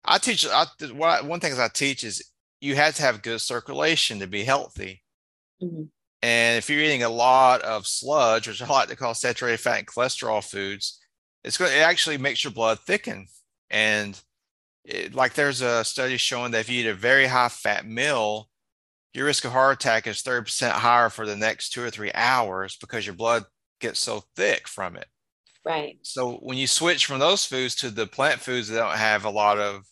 I 0.04 0.18
teach, 0.18 0.46
I, 0.46 0.66
what, 0.92 1.24
one 1.24 1.40
thing 1.40 1.52
I 1.58 1.68
teach 1.68 2.04
is 2.04 2.24
you 2.60 2.76
have 2.76 2.94
to 2.96 3.02
have 3.02 3.22
good 3.22 3.40
circulation 3.40 4.20
to 4.20 4.26
be 4.26 4.44
healthy. 4.44 5.02
Mm-hmm. 5.62 5.84
And 6.22 6.58
if 6.58 6.68
you're 6.68 6.80
eating 6.80 7.02
a 7.02 7.08
lot 7.08 7.62
of 7.62 7.86
sludge, 7.86 8.46
which 8.46 8.60
I 8.62 8.66
like 8.66 8.88
to 8.88 8.96
call 8.96 9.14
saturated 9.14 9.58
fat 9.58 9.78
and 9.78 9.86
cholesterol 9.86 10.44
foods, 10.44 11.00
it's 11.44 11.56
going 11.56 11.72
it 11.72 11.80
actually 11.80 12.18
makes 12.18 12.44
your 12.44 12.52
blood 12.52 12.80
thicken. 12.80 13.26
And 13.70 14.20
it, 14.84 15.14
like 15.14 15.34
there's 15.34 15.62
a 15.62 15.84
study 15.84 16.16
showing 16.16 16.52
that 16.52 16.60
if 16.60 16.68
you 16.68 16.80
eat 16.80 16.88
a 16.88 16.94
very 16.94 17.26
high 17.26 17.48
fat 17.48 17.86
meal, 17.86 18.48
your 19.14 19.26
risk 19.26 19.44
of 19.44 19.52
heart 19.52 19.80
attack 19.80 20.06
is 20.06 20.22
30% 20.22 20.70
higher 20.70 21.08
for 21.08 21.26
the 21.26 21.36
next 21.36 21.70
two 21.70 21.82
or 21.82 21.90
three 21.90 22.12
hours 22.14 22.76
because 22.76 23.06
your 23.06 23.14
blood 23.14 23.44
gets 23.80 23.98
so 23.98 24.22
thick 24.36 24.68
from 24.68 24.96
it. 24.96 25.06
Right. 25.64 25.98
So 26.02 26.34
when 26.36 26.58
you 26.58 26.66
switch 26.66 27.06
from 27.06 27.18
those 27.18 27.44
foods 27.44 27.74
to 27.76 27.90
the 27.90 28.06
plant 28.06 28.40
foods 28.40 28.68
that 28.68 28.78
don't 28.78 28.96
have 28.96 29.24
a 29.24 29.30
lot 29.30 29.58
of 29.58 29.84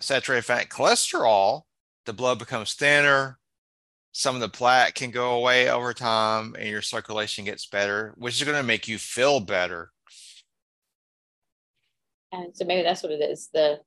saturated 0.00 0.42
fat 0.42 0.68
cholesterol, 0.68 1.62
the 2.04 2.12
blood 2.12 2.38
becomes 2.38 2.74
thinner. 2.74 3.38
Some 4.18 4.34
of 4.34 4.40
the 4.40 4.48
plaque 4.48 4.94
can 4.94 5.10
go 5.10 5.34
away 5.34 5.68
over 5.68 5.92
time 5.92 6.56
and 6.58 6.70
your 6.70 6.80
circulation 6.80 7.44
gets 7.44 7.66
better, 7.66 8.14
which 8.16 8.40
is 8.40 8.44
going 8.48 8.56
to 8.56 8.62
make 8.62 8.88
you 8.88 8.96
feel 8.96 9.40
better. 9.40 9.92
And 12.32 12.56
so 12.56 12.64
maybe 12.64 12.82
that's 12.82 13.02
what 13.02 13.12
it 13.12 13.20
is. 13.20 13.50
The 13.52 13.80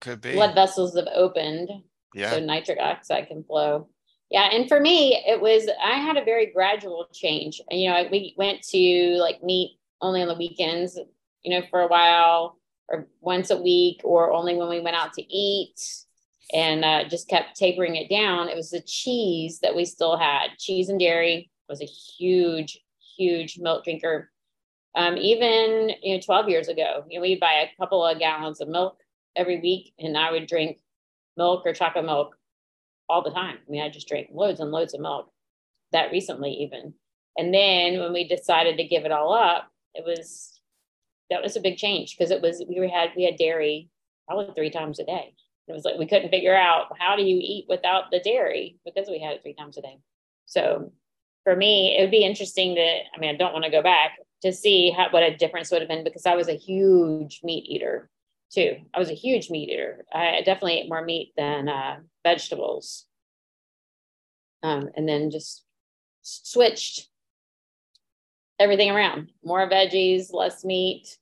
could 0.00 0.22
be 0.22 0.32
blood 0.32 0.54
vessels 0.54 0.96
have 0.96 1.08
opened. 1.14 1.68
Yeah. 2.14 2.30
So 2.30 2.40
nitric 2.40 2.78
oxide 2.80 3.28
can 3.28 3.44
flow. 3.44 3.88
Yeah. 4.30 4.48
And 4.50 4.68
for 4.68 4.80
me, 4.80 5.22
it 5.26 5.38
was, 5.38 5.68
I 5.84 5.98
had 5.98 6.16
a 6.16 6.24
very 6.24 6.46
gradual 6.46 7.06
change. 7.12 7.60
You 7.70 7.90
know, 7.90 8.08
we 8.10 8.34
went 8.38 8.62
to 8.68 9.18
like 9.20 9.42
meet 9.42 9.78
only 10.00 10.22
on 10.22 10.28
the 10.28 10.34
weekends, 10.34 10.98
you 11.42 11.50
know, 11.50 11.66
for 11.68 11.82
a 11.82 11.88
while 11.88 12.58
or 12.88 13.06
once 13.20 13.50
a 13.50 13.60
week 13.60 14.00
or 14.02 14.32
only 14.32 14.56
when 14.56 14.70
we 14.70 14.80
went 14.80 14.96
out 14.96 15.12
to 15.12 15.22
eat 15.30 16.03
and 16.52 16.84
uh, 16.84 17.08
just 17.08 17.28
kept 17.28 17.56
tapering 17.56 17.96
it 17.96 18.10
down. 18.10 18.48
It 18.48 18.56
was 18.56 18.70
the 18.70 18.82
cheese 18.82 19.60
that 19.60 19.74
we 19.74 19.84
still 19.84 20.16
had. 20.16 20.58
Cheese 20.58 20.88
and 20.88 21.00
dairy 21.00 21.50
was 21.68 21.80
a 21.80 21.86
huge, 21.86 22.78
huge 23.16 23.58
milk 23.58 23.84
drinker 23.84 24.30
um, 24.94 25.16
even 25.16 25.90
you 26.02 26.14
know 26.14 26.20
12 26.20 26.48
years 26.48 26.68
ago 26.68 27.04
you 27.08 27.18
know, 27.18 27.22
we'd 27.22 27.40
buy 27.40 27.52
a 27.52 27.76
couple 27.80 28.04
of 28.04 28.18
gallons 28.18 28.60
of 28.60 28.68
milk 28.68 28.98
every 29.36 29.60
week 29.60 29.92
and 29.98 30.16
i 30.16 30.30
would 30.30 30.46
drink 30.46 30.78
milk 31.36 31.62
or 31.66 31.72
chocolate 31.72 32.04
milk 32.04 32.36
all 33.08 33.22
the 33.22 33.30
time 33.30 33.56
i 33.66 33.70
mean 33.70 33.82
i 33.82 33.88
just 33.88 34.08
drank 34.08 34.28
loads 34.32 34.60
and 34.60 34.70
loads 34.70 34.94
of 34.94 35.00
milk 35.00 35.30
that 35.92 36.12
recently 36.12 36.50
even 36.50 36.94
and 37.36 37.52
then 37.52 37.98
when 37.98 38.12
we 38.12 38.26
decided 38.26 38.76
to 38.76 38.84
give 38.84 39.04
it 39.04 39.12
all 39.12 39.32
up 39.32 39.68
it 39.94 40.04
was 40.04 40.60
that 41.30 41.42
was 41.42 41.56
a 41.56 41.60
big 41.60 41.76
change 41.76 42.16
because 42.16 42.30
it 42.30 42.42
was 42.42 42.62
we 42.68 42.88
had 42.88 43.10
we 43.16 43.24
had 43.24 43.36
dairy 43.36 43.88
probably 44.26 44.52
three 44.54 44.70
times 44.70 44.98
a 44.98 45.04
day 45.04 45.34
it 45.66 45.72
was 45.72 45.84
like 45.84 45.98
we 45.98 46.06
couldn't 46.06 46.30
figure 46.30 46.54
out 46.54 46.96
how 46.98 47.16
do 47.16 47.22
you 47.22 47.38
eat 47.40 47.66
without 47.68 48.10
the 48.10 48.20
dairy 48.20 48.76
because 48.84 49.08
we 49.08 49.18
had 49.18 49.34
it 49.34 49.42
three 49.42 49.54
times 49.54 49.76
a 49.76 49.82
day 49.82 49.98
so 50.46 50.92
for 51.44 51.56
me 51.56 51.96
it 51.96 52.02
would 52.02 52.10
be 52.10 52.24
interesting 52.24 52.74
to 52.74 52.82
i 52.82 53.18
mean 53.18 53.34
i 53.34 53.36
don't 53.36 53.52
want 53.52 53.64
to 53.64 53.70
go 53.70 53.82
back 53.82 54.12
to 54.44 54.52
see 54.52 54.90
how, 54.90 55.08
what 55.10 55.22
a 55.22 55.34
difference 55.34 55.70
would 55.70 55.80
have 55.80 55.88
been 55.88 56.04
because 56.04 56.26
I 56.26 56.36
was 56.36 56.48
a 56.48 56.54
huge 56.54 57.40
meat 57.42 57.64
eater 57.66 58.10
too. 58.52 58.76
I 58.92 58.98
was 58.98 59.08
a 59.08 59.14
huge 59.14 59.48
meat 59.48 59.70
eater. 59.70 60.04
I 60.12 60.42
definitely 60.44 60.80
ate 60.80 60.88
more 60.88 61.02
meat 61.02 61.32
than 61.34 61.66
uh, 61.66 62.00
vegetables. 62.22 63.06
Um, 64.62 64.90
and 64.96 65.08
then 65.08 65.30
just 65.30 65.64
switched 66.20 67.08
everything 68.58 68.90
around 68.90 69.30
more 69.42 69.68
veggies, 69.68 70.30
less 70.30 70.62
meat. 70.62 71.16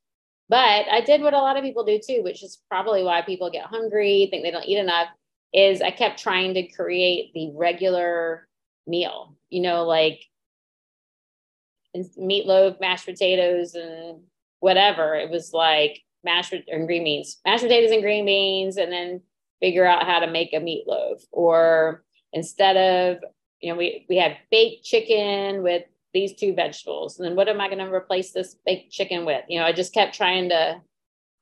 But 0.52 0.86
I 0.90 1.00
did 1.00 1.22
what 1.22 1.32
a 1.32 1.38
lot 1.38 1.56
of 1.56 1.64
people 1.64 1.82
do 1.82 1.98
too, 1.98 2.20
which 2.22 2.42
is 2.42 2.60
probably 2.68 3.02
why 3.02 3.22
people 3.22 3.50
get 3.50 3.64
hungry, 3.64 4.28
think 4.30 4.42
they 4.42 4.50
don't 4.50 4.68
eat 4.68 4.76
enough. 4.76 5.08
Is 5.54 5.80
I 5.80 5.90
kept 5.90 6.22
trying 6.22 6.52
to 6.52 6.64
create 6.64 7.32
the 7.32 7.52
regular 7.54 8.46
meal, 8.86 9.34
you 9.48 9.62
know, 9.62 9.86
like 9.86 10.20
meatloaf, 11.96 12.78
mashed 12.82 13.06
potatoes, 13.06 13.74
and 13.74 14.24
whatever. 14.60 15.14
It 15.14 15.30
was 15.30 15.54
like 15.54 16.02
mashed 16.22 16.52
and 16.52 16.86
green 16.86 17.04
beans, 17.04 17.38
mashed 17.46 17.62
potatoes 17.62 17.90
and 17.90 18.02
green 18.02 18.26
beans, 18.26 18.76
and 18.76 18.92
then 18.92 19.22
figure 19.58 19.86
out 19.86 20.04
how 20.04 20.18
to 20.18 20.26
make 20.26 20.52
a 20.52 20.60
meatloaf. 20.60 21.22
Or 21.30 22.04
instead 22.34 22.76
of, 22.76 23.24
you 23.60 23.72
know, 23.72 23.78
we 23.78 24.04
we 24.06 24.18
had 24.18 24.36
baked 24.50 24.84
chicken 24.84 25.62
with 25.62 25.84
these 26.12 26.34
two 26.34 26.54
vegetables, 26.54 27.18
and 27.18 27.26
then 27.26 27.36
what 27.36 27.48
am 27.48 27.60
I 27.60 27.68
going 27.68 27.78
to 27.78 27.92
replace 27.92 28.32
this 28.32 28.56
baked 28.66 28.92
chicken 28.92 29.24
with? 29.24 29.44
You 29.48 29.60
know, 29.60 29.66
I 29.66 29.72
just 29.72 29.94
kept 29.94 30.14
trying 30.14 30.48
to 30.50 30.80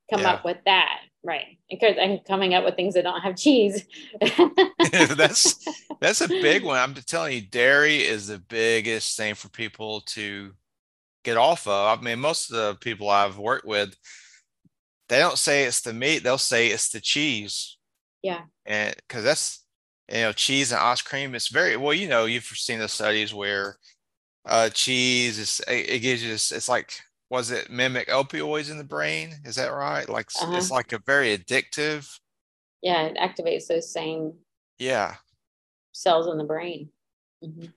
come 0.09 0.21
yeah. 0.21 0.33
up 0.33 0.45
with 0.45 0.57
that. 0.65 0.99
Right. 1.23 1.59
Because 1.69 1.97
I'm 2.01 2.19
coming 2.27 2.55
up 2.55 2.63
with 2.65 2.75
things 2.75 2.95
that 2.95 3.03
don't 3.03 3.21
have 3.21 3.35
cheese. 3.35 3.85
that's 4.21 5.63
that's 5.99 6.21
a 6.21 6.27
big 6.27 6.63
one. 6.63 6.79
I'm 6.79 6.93
telling 6.93 7.33
you, 7.33 7.41
dairy 7.41 7.97
is 7.97 8.27
the 8.27 8.39
biggest 8.39 9.17
thing 9.17 9.35
for 9.35 9.49
people 9.49 10.01
to 10.07 10.51
get 11.23 11.37
off 11.37 11.67
of. 11.67 11.99
I 11.99 12.01
mean, 12.01 12.19
most 12.19 12.51
of 12.51 12.57
the 12.57 12.75
people 12.79 13.09
I've 13.09 13.37
worked 13.37 13.67
with, 13.67 13.95
they 15.09 15.19
don't 15.19 15.37
say 15.37 15.63
it's 15.63 15.81
the 15.81 15.93
meat, 15.93 16.23
they'll 16.23 16.37
say 16.37 16.67
it's 16.67 16.89
the 16.89 16.99
cheese. 16.99 17.77
Yeah. 18.23 18.41
And 18.65 18.95
because 18.95 19.23
that's 19.23 19.63
you 20.11 20.21
know, 20.21 20.33
cheese 20.33 20.71
and 20.71 20.81
ice 20.81 21.01
cream, 21.01 21.35
it's 21.35 21.47
very 21.47 21.77
well, 21.77 21.93
you 21.93 22.09
know, 22.09 22.25
you've 22.25 22.43
seen 22.43 22.79
the 22.79 22.87
studies 22.87 23.33
where 23.33 23.77
uh 24.45 24.69
cheese 24.69 25.37
is 25.37 25.61
it 25.67 25.99
gives 25.99 26.23
you 26.23 26.33
it's 26.33 26.67
like 26.67 26.93
was 27.29 27.49
it 27.49 27.71
mimic 27.71 28.09
opioids 28.09 28.69
in 28.69 28.77
the 28.77 28.83
brain? 28.83 29.33
Is 29.45 29.55
that 29.55 29.69
right? 29.69 30.07
Like 30.07 30.27
uh-huh. 30.41 30.57
it's 30.57 30.69
like 30.69 30.91
a 30.91 30.99
very 30.99 31.37
addictive. 31.37 32.05
Yeah, 32.81 33.03
it 33.03 33.15
activates 33.15 33.67
those 33.67 33.91
same. 33.91 34.33
Yeah. 34.77 35.15
Cells 35.93 36.27
in 36.27 36.37
the 36.37 36.43
brain. 36.43 36.89
Mm-hmm. 37.43 37.67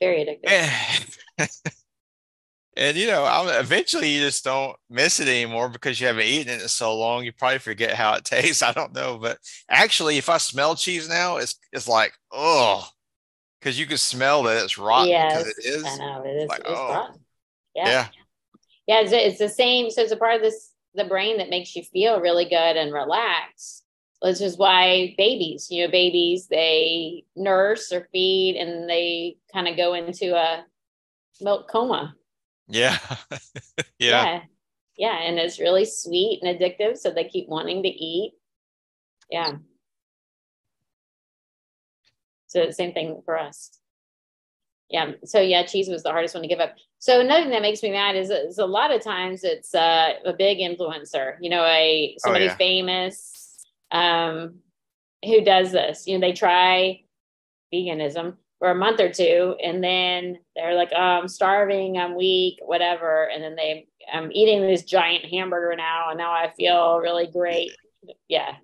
Very 0.00 0.38
addictive. 1.38 1.58
And 2.76 2.96
you 2.96 3.06
know, 3.06 3.24
I'm, 3.24 3.48
eventually 3.48 4.10
you 4.10 4.20
just 4.20 4.44
don't 4.44 4.76
miss 4.90 5.18
it 5.18 5.28
anymore 5.28 5.70
because 5.70 5.98
you 5.98 6.06
haven't 6.06 6.24
eaten 6.26 6.52
it 6.52 6.62
in 6.62 6.68
so 6.68 6.94
long. 6.94 7.24
You 7.24 7.32
probably 7.32 7.58
forget 7.58 7.94
how 7.94 8.14
it 8.14 8.24
tastes. 8.26 8.62
I 8.62 8.72
don't 8.72 8.94
know, 8.94 9.18
but 9.18 9.38
actually, 9.70 10.18
if 10.18 10.28
I 10.28 10.36
smell 10.36 10.76
cheese 10.76 11.08
now, 11.08 11.38
it's 11.38 11.58
it's 11.72 11.88
like 11.88 12.12
oh, 12.32 12.86
because 13.66 13.80
you 13.80 13.86
can 13.86 13.96
smell 13.96 14.44
that 14.44 14.62
it's 14.62 14.78
rotten 14.78 15.08
yes, 15.08 15.42
because 15.42 15.58
it 15.58 15.64
is. 15.64 15.84
I 15.84 15.96
know 15.96 16.22
it 16.24 16.42
is. 16.42 16.48
Like, 16.48 16.60
it 16.60 16.66
is 16.66 16.72
oh. 16.78 16.88
rotten. 16.88 17.20
Yeah. 17.74 17.88
Yeah, 17.88 18.06
Yeah, 18.86 19.00
it's, 19.00 19.12
it's 19.12 19.38
the 19.40 19.48
same. 19.48 19.90
So 19.90 20.02
it's 20.02 20.12
a 20.12 20.16
part 20.16 20.36
of 20.36 20.42
this 20.42 20.70
the 20.94 21.04
brain 21.04 21.38
that 21.38 21.50
makes 21.50 21.74
you 21.74 21.82
feel 21.82 22.20
really 22.20 22.44
good 22.44 22.76
and 22.76 22.92
relaxed. 22.92 23.82
Which 24.22 24.40
is 24.40 24.56
why 24.56 25.14
babies, 25.18 25.66
you 25.68 25.84
know, 25.84 25.90
babies 25.90 26.46
they 26.46 27.24
nurse 27.34 27.92
or 27.92 28.08
feed 28.12 28.56
and 28.56 28.88
they 28.88 29.36
kind 29.52 29.66
of 29.66 29.76
go 29.76 29.94
into 29.94 30.36
a 30.36 30.64
milk 31.40 31.68
coma. 31.68 32.14
yeah, 32.68 32.98
yeah, 33.30 33.38
yeah. 33.98 34.40
Yeah. 34.96 35.18
And 35.22 35.38
it's 35.40 35.58
really 35.58 35.84
sweet 35.84 36.40
and 36.40 36.56
addictive. 36.56 36.96
So 36.98 37.10
they 37.10 37.24
keep 37.24 37.48
wanting 37.48 37.82
to 37.82 37.88
eat. 37.88 38.32
Yeah. 39.28 39.56
So 42.46 42.66
the 42.66 42.72
same 42.72 42.92
thing 42.92 43.22
for 43.24 43.38
us. 43.38 43.78
Yeah. 44.88 45.12
So 45.24 45.40
yeah, 45.40 45.64
cheese 45.64 45.88
was 45.88 46.02
the 46.02 46.10
hardest 46.10 46.34
one 46.34 46.42
to 46.42 46.48
give 46.48 46.60
up. 46.60 46.76
So 46.98 47.20
another 47.20 47.42
thing 47.42 47.50
that 47.50 47.62
makes 47.62 47.82
me 47.82 47.90
mad 47.90 48.16
is, 48.16 48.30
is 48.30 48.58
a 48.58 48.66
lot 48.66 48.94
of 48.94 49.02
times 49.02 49.42
it's 49.42 49.74
uh, 49.74 50.10
a 50.24 50.32
big 50.32 50.58
influencer, 50.58 51.36
you 51.40 51.50
know, 51.50 51.64
a 51.64 52.16
somebody 52.18 52.46
yeah. 52.46 52.56
famous 52.56 53.64
um, 53.90 54.56
who 55.24 55.42
does 55.42 55.72
this. 55.72 56.06
You 56.06 56.18
know, 56.18 56.26
they 56.26 56.32
try 56.32 57.02
veganism 57.72 58.36
for 58.58 58.70
a 58.70 58.74
month 58.74 59.00
or 59.00 59.12
two, 59.12 59.54
and 59.62 59.82
then 59.84 60.38
they're 60.54 60.74
like, 60.74 60.90
"Oh, 60.96 61.00
I'm 61.00 61.28
starving, 61.28 61.98
I'm 61.98 62.16
weak, 62.16 62.58
whatever," 62.64 63.24
and 63.24 63.42
then 63.42 63.54
they, 63.54 63.86
I'm 64.10 64.32
eating 64.32 64.62
this 64.62 64.84
giant 64.84 65.26
hamburger 65.26 65.76
now, 65.76 66.10
and 66.10 66.18
now 66.18 66.32
I 66.32 66.52
feel 66.56 66.98
really 66.98 67.26
great. 67.26 67.72
Yeah, 68.28 68.54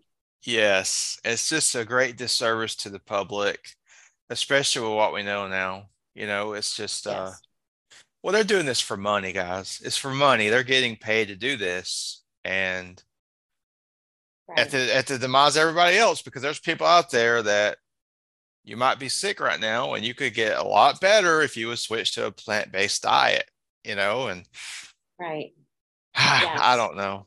yes. 0.42 1.18
It's 1.24 1.48
just 1.48 1.74
a 1.74 1.84
great 1.84 2.16
disservice 2.16 2.74
to 2.76 2.90
the 2.90 2.98
public, 3.00 3.60
especially 4.30 4.86
with 4.86 4.96
what 4.96 5.12
we 5.12 5.22
know 5.22 5.48
now. 5.48 5.88
You 6.14 6.26
know, 6.26 6.52
it's 6.52 6.76
just 6.76 7.06
uh, 7.06 7.32
well, 8.22 8.32
they're 8.32 8.44
doing 8.44 8.66
this 8.66 8.80
for 8.80 8.96
money, 8.96 9.32
guys. 9.32 9.80
It's 9.84 9.96
for 9.96 10.10
money. 10.10 10.48
They're 10.48 10.62
getting 10.62 10.96
paid 10.96 11.28
to 11.28 11.36
do 11.36 11.56
this, 11.56 12.22
and 12.44 13.02
right. 14.48 14.58
at 14.58 14.70
the 14.70 14.94
at 14.94 15.06
the 15.06 15.18
demise 15.18 15.56
of 15.56 15.62
everybody 15.62 15.96
else 15.96 16.22
because 16.22 16.42
there's 16.42 16.60
people 16.60 16.86
out 16.86 17.10
there 17.10 17.42
that 17.42 17.78
you 18.64 18.76
might 18.76 18.98
be 18.98 19.08
sick 19.08 19.40
right 19.40 19.60
now 19.60 19.94
and 19.94 20.04
you 20.04 20.14
could 20.14 20.34
get 20.34 20.56
a 20.56 20.62
lot 20.62 21.00
better 21.00 21.42
if 21.42 21.56
you 21.56 21.68
would 21.68 21.78
switch 21.78 22.14
to 22.14 22.26
a 22.26 22.32
plant-based 22.32 23.02
diet 23.02 23.50
you 23.84 23.94
know 23.94 24.28
and 24.28 24.46
right. 25.18 25.52
i 26.14 26.74
don't 26.76 26.96
know 26.96 27.26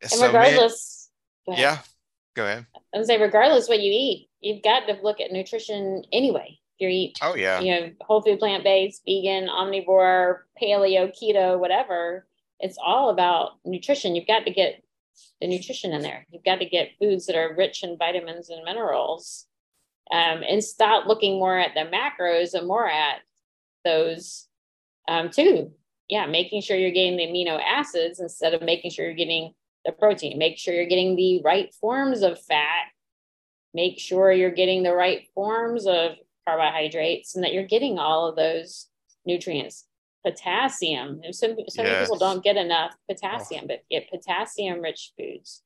And 0.00 0.10
So, 0.10 0.26
regardless, 0.26 1.10
ahead. 1.46 1.60
yeah 1.60 1.78
go 2.40 2.46
ahead 2.46 2.66
I 2.94 2.98
would 2.98 3.06
say 3.06 3.20
regardless 3.20 3.68
what 3.68 3.80
you 3.80 3.92
eat, 3.92 4.28
you've 4.40 4.62
got 4.62 4.86
to 4.86 4.98
look 5.02 5.20
at 5.20 5.32
nutrition 5.32 6.02
anyway. 6.12 6.58
If 6.78 6.80
you 6.80 6.88
eat, 6.88 7.18
oh 7.22 7.36
yeah 7.36 7.60
you 7.60 7.72
know, 7.72 7.90
whole 8.00 8.22
food, 8.22 8.38
plant 8.38 8.64
based, 8.64 9.02
vegan, 9.06 9.48
omnivore, 9.48 10.40
paleo, 10.60 11.12
keto, 11.14 11.58
whatever. 11.58 12.26
It's 12.58 12.78
all 12.84 13.10
about 13.10 13.52
nutrition. 13.64 14.14
You've 14.14 14.26
got 14.26 14.44
to 14.44 14.50
get 14.50 14.82
the 15.40 15.46
nutrition 15.46 15.92
in 15.92 16.02
there. 16.02 16.26
You've 16.30 16.44
got 16.44 16.56
to 16.56 16.66
get 16.66 16.96
foods 16.98 17.26
that 17.26 17.36
are 17.36 17.54
rich 17.56 17.82
in 17.82 17.96
vitamins 17.96 18.50
and 18.50 18.64
minerals, 18.64 19.46
um, 20.10 20.42
and 20.48 20.62
stop 20.62 21.06
looking 21.06 21.38
more 21.38 21.58
at 21.58 21.74
the 21.74 21.90
macros 21.90 22.54
and 22.54 22.66
more 22.66 22.88
at 22.88 23.20
those 23.84 24.48
um, 25.08 25.30
too. 25.30 25.72
Yeah, 26.08 26.26
making 26.26 26.62
sure 26.62 26.76
you're 26.76 26.90
getting 26.90 27.16
the 27.16 27.26
amino 27.26 27.60
acids 27.62 28.18
instead 28.18 28.52
of 28.52 28.62
making 28.62 28.90
sure 28.90 29.04
you're 29.04 29.14
getting 29.14 29.54
the 29.84 29.92
protein. 29.92 30.38
Make 30.38 30.58
sure 30.58 30.74
you're 30.74 30.86
getting 30.86 31.16
the 31.16 31.40
right 31.42 31.74
forms 31.80 32.22
of 32.22 32.40
fat. 32.40 32.86
Make 33.72 33.98
sure 33.98 34.32
you're 34.32 34.50
getting 34.50 34.82
the 34.82 34.94
right 34.94 35.26
forms 35.34 35.86
of 35.86 36.12
carbohydrates 36.46 37.34
and 37.34 37.44
that 37.44 37.52
you're 37.52 37.66
getting 37.66 37.98
all 37.98 38.28
of 38.28 38.36
those 38.36 38.88
nutrients. 39.24 39.86
Potassium. 40.24 41.20
And 41.24 41.34
Some, 41.34 41.56
so 41.68 41.82
many 41.82 41.98
people 42.00 42.18
don't 42.18 42.44
get 42.44 42.56
enough 42.56 42.94
potassium, 43.08 43.64
oh. 43.64 43.68
but 43.68 43.84
get 43.90 44.10
potassium 44.10 44.80
rich 44.80 45.12
foods. 45.18 45.62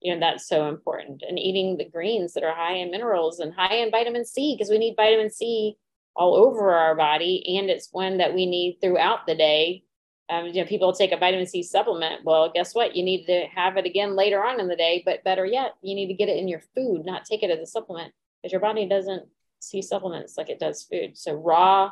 You 0.00 0.14
know, 0.14 0.20
that's 0.20 0.48
so 0.48 0.68
important. 0.68 1.22
And 1.26 1.38
eating 1.38 1.76
the 1.76 1.88
greens 1.88 2.32
that 2.34 2.44
are 2.44 2.54
high 2.54 2.76
in 2.76 2.90
minerals 2.90 3.40
and 3.40 3.52
high 3.52 3.76
in 3.76 3.90
vitamin 3.90 4.24
C, 4.24 4.54
because 4.56 4.70
we 4.70 4.78
need 4.78 4.94
vitamin 4.96 5.30
C 5.30 5.76
all 6.14 6.36
over 6.36 6.72
our 6.72 6.94
body. 6.94 7.58
And 7.58 7.68
it's 7.68 7.88
one 7.90 8.18
that 8.18 8.34
we 8.34 8.46
need 8.46 8.78
throughout 8.80 9.26
the 9.26 9.34
day 9.34 9.84
um, 10.30 10.46
you 10.46 10.54
know, 10.62 10.64
people 10.64 10.92
take 10.92 11.12
a 11.12 11.16
vitamin 11.16 11.46
C 11.46 11.62
supplement. 11.62 12.24
Well, 12.24 12.50
guess 12.54 12.74
what? 12.74 12.94
You 12.94 13.02
need 13.02 13.26
to 13.26 13.46
have 13.54 13.76
it 13.76 13.84
again 13.86 14.14
later 14.14 14.42
on 14.44 14.60
in 14.60 14.68
the 14.68 14.76
day, 14.76 15.02
but 15.04 15.24
better 15.24 15.44
yet, 15.44 15.74
you 15.82 15.94
need 15.94 16.06
to 16.06 16.14
get 16.14 16.28
it 16.28 16.38
in 16.38 16.46
your 16.48 16.62
food, 16.74 17.04
not 17.04 17.24
take 17.24 17.42
it 17.42 17.50
as 17.50 17.58
a 17.58 17.66
supplement 17.66 18.12
because 18.42 18.52
your 18.52 18.60
body 18.60 18.86
doesn't 18.88 19.24
see 19.60 19.82
supplements 19.82 20.38
like 20.38 20.48
it 20.48 20.60
does 20.60 20.82
food. 20.84 21.18
So 21.18 21.34
raw 21.34 21.90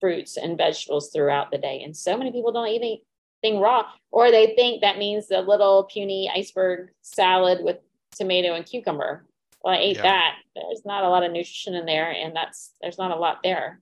fruits 0.00 0.36
and 0.36 0.56
vegetables 0.58 1.10
throughout 1.10 1.50
the 1.50 1.58
day. 1.58 1.82
And 1.82 1.96
so 1.96 2.16
many 2.16 2.32
people 2.32 2.52
don't 2.52 2.68
eat 2.68 3.02
anything 3.42 3.60
raw, 3.60 3.86
or 4.10 4.30
they 4.30 4.54
think 4.56 4.80
that 4.80 4.98
means 4.98 5.28
the 5.28 5.40
little 5.40 5.84
puny 5.84 6.30
iceberg 6.34 6.90
salad 7.02 7.58
with 7.62 7.78
tomato 8.16 8.54
and 8.54 8.64
cucumber. 8.66 9.26
Well, 9.62 9.74
I 9.74 9.78
ate 9.78 9.96
Yeah. 9.96 10.02
that. 10.02 10.36
There's 10.54 10.84
not 10.84 11.04
a 11.04 11.08
lot 11.08 11.22
of 11.24 11.32
nutrition 11.32 11.74
in 11.74 11.86
there, 11.86 12.10
and 12.10 12.34
that's 12.34 12.72
there's 12.80 12.98
not 12.98 13.10
a 13.10 13.16
lot 13.16 13.40
there. 13.42 13.80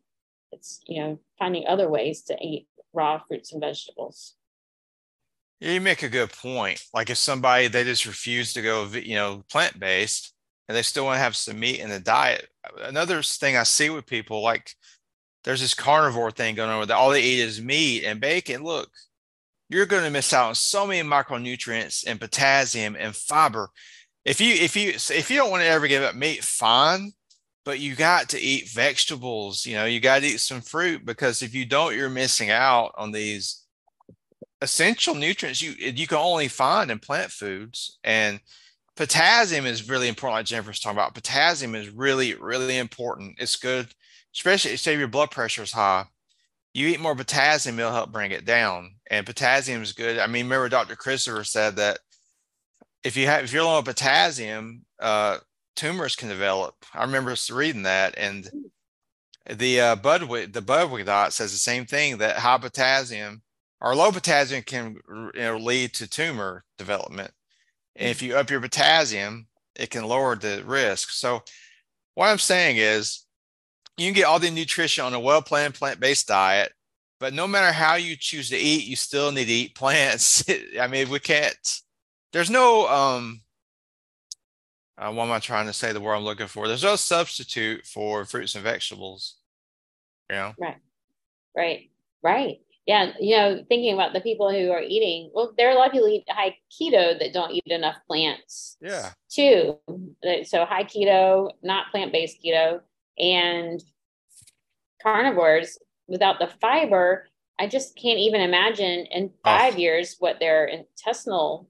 It's 0.52 0.80
you 0.86 1.00
know 1.00 1.18
finding 1.38 1.66
other 1.66 1.88
ways 1.88 2.22
to 2.24 2.36
eat 2.40 2.68
raw 2.92 3.20
fruits 3.26 3.52
and 3.52 3.60
vegetables. 3.60 4.34
You 5.60 5.80
make 5.80 6.02
a 6.02 6.08
good 6.08 6.32
point. 6.32 6.82
Like 6.92 7.08
if 7.08 7.18
somebody 7.18 7.68
they 7.68 7.84
just 7.84 8.06
refuse 8.06 8.52
to 8.54 8.62
go, 8.62 8.86
you 8.86 9.14
know, 9.14 9.44
plant 9.50 9.78
based, 9.78 10.32
and 10.68 10.76
they 10.76 10.82
still 10.82 11.04
want 11.04 11.16
to 11.16 11.22
have 11.22 11.36
some 11.36 11.60
meat 11.60 11.80
in 11.80 11.90
the 11.90 12.00
diet. 12.00 12.48
Another 12.80 13.22
thing 13.22 13.56
I 13.56 13.62
see 13.62 13.90
with 13.90 14.06
people, 14.06 14.42
like 14.42 14.74
there's 15.44 15.60
this 15.60 15.74
carnivore 15.74 16.30
thing 16.30 16.54
going 16.54 16.70
on 16.70 16.86
where 16.86 16.96
all 16.96 17.10
they 17.10 17.22
eat 17.22 17.40
is 17.40 17.60
meat 17.60 18.04
and 18.04 18.20
bacon. 18.20 18.62
Look, 18.62 18.90
you're 19.68 19.86
going 19.86 20.04
to 20.04 20.10
miss 20.10 20.32
out 20.32 20.48
on 20.48 20.54
so 20.54 20.86
many 20.86 21.06
micronutrients 21.08 22.04
and 22.06 22.20
potassium 22.20 22.96
and 22.98 23.14
fiber. 23.14 23.70
If 24.24 24.40
you 24.40 24.54
if 24.54 24.76
you 24.76 24.90
if 24.90 25.30
you 25.30 25.36
don't 25.36 25.50
want 25.50 25.62
to 25.62 25.68
ever 25.68 25.88
give 25.88 26.02
up 26.02 26.14
meat, 26.14 26.44
fine, 26.44 27.12
but 27.64 27.78
you 27.78 27.94
got 27.94 28.28
to 28.30 28.40
eat 28.40 28.70
vegetables. 28.70 29.64
You 29.64 29.76
know, 29.76 29.84
you 29.84 30.00
got 30.00 30.20
to 30.20 30.26
eat 30.26 30.40
some 30.40 30.60
fruit 30.60 31.04
because 31.04 31.42
if 31.42 31.54
you 31.54 31.64
don't, 31.64 31.96
you're 31.96 32.10
missing 32.10 32.50
out 32.50 32.92
on 32.96 33.12
these 33.12 33.62
essential 34.62 35.16
nutrients 35.16 35.60
you 35.60 35.72
you 35.72 36.06
can 36.06 36.18
only 36.18 36.46
find 36.46 36.90
in 36.90 36.98
plant 36.98 37.32
foods 37.32 37.98
and 38.04 38.38
potassium 38.94 39.66
is 39.66 39.88
really 39.88 40.06
important 40.06 40.36
like 40.36 40.46
jennifer's 40.46 40.78
talking 40.78 40.96
about. 40.96 41.14
Potassium 41.14 41.74
is 41.74 41.90
really 41.90 42.34
really 42.34 42.78
important. 42.78 43.34
It's 43.40 43.56
good 43.56 43.88
especially 44.34 44.76
say 44.76 44.96
your 44.96 45.08
blood 45.08 45.30
pressure 45.30 45.64
is 45.64 45.72
high. 45.72 46.04
You 46.74 46.86
eat 46.86 47.00
more 47.00 47.16
potassium 47.16 47.78
it'll 47.78 47.92
help 47.92 48.12
bring 48.12 48.30
it 48.30 48.44
down 48.44 48.94
and 49.10 49.26
potassium 49.26 49.82
is 49.82 49.92
good. 49.92 50.18
I 50.20 50.28
mean 50.28 50.46
remember 50.46 50.68
dr 50.68 50.94
christopher 50.94 51.42
said 51.42 51.76
that 51.76 51.98
if 53.02 53.16
you 53.16 53.26
have 53.26 53.42
if 53.42 53.52
you're 53.52 53.64
low 53.64 53.78
on 53.78 53.84
potassium 53.84 54.84
uh 55.00 55.38
tumors 55.74 56.16
can 56.16 56.28
develop 56.28 56.74
i 56.94 57.02
remember 57.02 57.34
reading 57.50 57.82
that 57.82 58.14
and 58.16 58.50
the 59.50 59.80
uh 59.80 59.96
budwig 59.96 60.52
the 60.52 60.62
budwig 60.62 61.06
diet 61.06 61.32
says 61.32 61.52
the 61.52 61.58
same 61.58 61.84
thing 61.84 62.18
that 62.18 62.36
high 62.36 62.58
potassium 62.58 63.42
or 63.82 63.96
low 63.96 64.12
potassium 64.12 64.62
can 64.62 64.96
you 65.34 65.40
know, 65.40 65.56
lead 65.56 65.92
to 65.94 66.08
tumor 66.08 66.64
development. 66.78 67.32
And 67.96 68.08
if 68.08 68.22
you 68.22 68.36
up 68.36 68.48
your 68.48 68.60
potassium, 68.60 69.48
it 69.74 69.90
can 69.90 70.04
lower 70.04 70.36
the 70.36 70.62
risk. 70.64 71.10
So, 71.10 71.42
what 72.14 72.28
I'm 72.28 72.38
saying 72.38 72.76
is, 72.76 73.26
you 73.96 74.06
can 74.06 74.14
get 74.14 74.24
all 74.24 74.38
the 74.38 74.50
nutrition 74.50 75.04
on 75.04 75.14
a 75.14 75.20
well 75.20 75.42
planned 75.42 75.74
plant 75.74 75.98
based 75.98 76.28
diet, 76.28 76.72
but 77.18 77.34
no 77.34 77.46
matter 77.46 77.72
how 77.72 77.96
you 77.96 78.16
choose 78.16 78.48
to 78.50 78.56
eat, 78.56 78.86
you 78.86 78.96
still 78.96 79.32
need 79.32 79.46
to 79.46 79.52
eat 79.52 79.74
plants. 79.74 80.44
I 80.80 80.86
mean, 80.86 81.10
we 81.10 81.18
can't, 81.18 81.56
there's 82.32 82.50
no, 82.50 82.88
um, 82.88 83.41
uh, 84.98 85.12
what 85.12 85.24
am 85.24 85.32
I 85.32 85.38
trying 85.38 85.66
to 85.66 85.72
say? 85.72 85.92
The 85.92 86.00
word 86.00 86.14
I'm 86.14 86.24
looking 86.24 86.46
for. 86.46 86.68
There's 86.68 86.82
no 86.82 86.96
substitute 86.96 87.86
for 87.86 88.24
fruits 88.24 88.54
and 88.54 88.64
vegetables. 88.64 89.36
You 90.30 90.36
know? 90.36 90.54
Right. 90.58 90.76
Right. 91.56 91.90
Right. 92.22 92.58
Yeah. 92.86 93.12
You 93.20 93.36
know, 93.36 93.64
thinking 93.68 93.94
about 93.94 94.12
the 94.12 94.20
people 94.20 94.50
who 94.50 94.70
are 94.70 94.82
eating, 94.82 95.30
well, 95.34 95.52
there 95.56 95.68
are 95.68 95.72
a 95.72 95.74
lot 95.76 95.86
of 95.86 95.92
people 95.92 96.08
eat 96.08 96.24
high 96.28 96.56
keto 96.70 97.18
that 97.18 97.32
don't 97.32 97.52
eat 97.52 97.62
enough 97.66 97.96
plants 98.06 98.76
Yeah. 98.80 99.10
too. 99.30 99.78
So 100.44 100.64
high 100.64 100.84
keto, 100.84 101.50
not 101.62 101.90
plant-based 101.90 102.38
keto, 102.44 102.80
and 103.18 103.82
carnivores 105.02 105.78
without 106.06 106.38
the 106.38 106.50
fiber, 106.60 107.28
I 107.58 107.66
just 107.66 107.96
can't 107.96 108.18
even 108.18 108.40
imagine 108.40 109.06
in 109.06 109.30
five 109.44 109.78
years 109.78 110.16
what 110.18 110.40
their 110.40 110.64
intestinal 110.66 111.68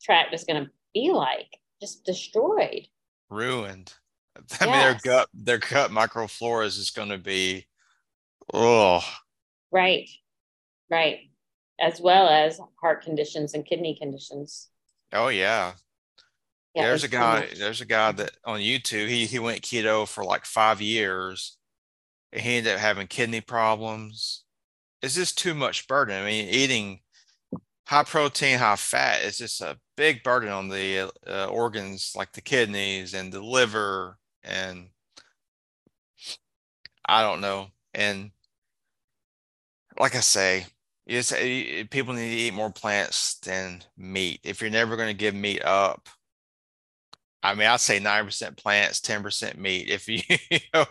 tract 0.00 0.34
is 0.34 0.44
going 0.44 0.64
to 0.64 0.70
be 0.94 1.10
like. 1.12 1.58
Just 1.82 2.04
destroyed. 2.04 2.86
ruined. 3.28 3.92
I 4.60 4.66
mean, 4.66 4.78
their 4.78 4.98
gut, 5.04 5.28
their 5.34 5.58
gut 5.58 5.90
microflora 5.90 6.64
is 6.64 6.90
going 6.90 7.10
to 7.10 7.18
be, 7.18 7.66
oh, 8.54 9.02
Right. 9.72 10.08
Right. 10.90 11.30
As 11.80 12.00
well 12.00 12.28
as 12.28 12.60
heart 12.80 13.02
conditions 13.02 13.54
and 13.54 13.66
kidney 13.66 13.96
conditions. 14.00 14.68
Oh 15.12 15.28
yeah. 15.28 15.72
Yeah, 16.74 16.84
there's 16.84 17.02
a 17.02 17.06
it's 17.06 17.14
so 17.14 17.18
guy 17.18 17.48
there's 17.58 17.80
a 17.80 17.86
guy 17.86 18.12
that 18.12 18.30
on 18.44 18.60
YouTube 18.60 19.08
he 19.08 19.26
he 19.26 19.38
went 19.38 19.62
keto 19.62 20.06
for 20.06 20.24
like 20.24 20.44
five 20.44 20.80
years 20.80 21.58
and 22.32 22.42
he 22.42 22.58
ended 22.58 22.74
up 22.74 22.80
having 22.80 23.08
kidney 23.08 23.40
problems. 23.40 24.44
It's 25.02 25.16
just 25.16 25.36
too 25.36 25.54
much 25.54 25.88
burden. 25.88 26.22
I 26.22 26.24
mean, 26.24 26.48
eating 26.48 27.00
high 27.92 28.04
protein, 28.04 28.58
high 28.58 28.74
fat 28.74 29.22
is 29.22 29.36
just 29.36 29.60
a 29.60 29.78
big 29.98 30.22
burden 30.22 30.48
on 30.48 30.70
the 30.70 31.12
uh, 31.26 31.44
organs 31.48 32.14
like 32.16 32.32
the 32.32 32.40
kidneys 32.40 33.12
and 33.12 33.30
the 33.30 33.42
liver 33.42 34.16
and 34.42 34.88
I 37.04 37.20
don't 37.20 37.42
know. 37.42 37.68
And 37.92 38.30
like 40.00 40.16
I 40.16 40.20
say, 40.20 40.64
people 41.06 42.14
need 42.14 42.30
to 42.30 42.36
eat 42.36 42.54
more 42.54 42.72
plants 42.72 43.34
than 43.40 43.82
meat. 43.98 44.40
If 44.42 44.62
you're 44.62 44.70
never 44.70 44.96
going 44.96 45.08
to 45.08 45.14
give 45.14 45.34
meat 45.34 45.62
up, 45.62 46.08
I 47.42 47.54
mean, 47.54 47.68
I'd 47.68 47.80
say 47.80 48.00
9% 48.00 48.56
plants, 48.56 49.00
10% 49.00 49.58
meat. 49.58 49.90
If 49.90 50.08
you, 50.08 50.20
you 50.50 50.60
know, 50.72 50.86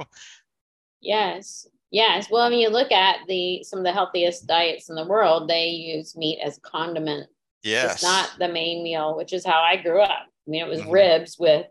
Yes. 1.01 1.67
Yes. 1.91 2.29
Well, 2.31 2.43
I 2.43 2.49
mean, 2.49 2.59
you 2.59 2.69
look 2.69 2.91
at 2.91 3.17
the 3.27 3.63
some 3.63 3.79
of 3.79 3.85
the 3.85 3.91
healthiest 3.91 4.47
diets 4.47 4.89
in 4.89 4.95
the 4.95 5.05
world, 5.05 5.49
they 5.49 5.67
use 5.67 6.15
meat 6.15 6.39
as 6.43 6.57
a 6.57 6.61
condiment. 6.61 7.27
yes. 7.63 7.93
It's 7.95 8.03
not 8.03 8.29
the 8.39 8.47
main 8.47 8.81
meal, 8.83 9.15
which 9.15 9.33
is 9.33 9.45
how 9.45 9.59
I 9.61 9.75
grew 9.75 10.01
up. 10.01 10.25
I 10.47 10.49
mean, 10.49 10.61
it 10.63 10.67
was 10.69 10.81
Mhm. 10.81 10.91
ribs 10.91 11.37
with 11.37 11.67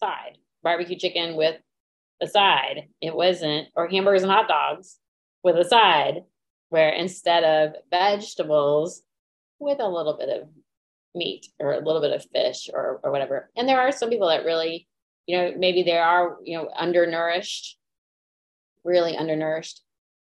side, 0.00 0.38
barbecue 0.62 0.96
chicken 0.96 1.36
with 1.36 1.60
a 2.20 2.26
side. 2.26 2.88
It 3.00 3.14
wasn't, 3.14 3.68
or 3.76 3.86
hamburgers 3.88 4.22
and 4.22 4.32
hot 4.32 4.48
dogs 4.48 4.98
with 5.44 5.56
a 5.56 5.64
side, 5.64 6.24
where 6.70 6.88
instead 6.90 7.44
of 7.44 7.76
vegetables 7.90 9.02
with 9.60 9.78
a 9.80 9.88
little 9.88 10.16
bit 10.16 10.28
of 10.30 10.48
meat 11.14 11.46
or 11.60 11.72
a 11.74 11.80
little 11.80 12.00
bit 12.00 12.12
of 12.12 12.24
fish 12.30 12.68
or, 12.72 13.00
or 13.02 13.10
whatever. 13.12 13.50
And 13.56 13.68
there 13.68 13.80
are 13.80 13.92
some 13.92 14.10
people 14.10 14.28
that 14.28 14.44
really, 14.44 14.88
you 15.26 15.36
know, 15.36 15.52
maybe 15.56 15.82
they 15.82 15.96
are, 15.98 16.38
you 16.44 16.56
know, 16.58 16.70
undernourished, 16.76 17.76
really 18.88 19.16
undernourished, 19.16 19.82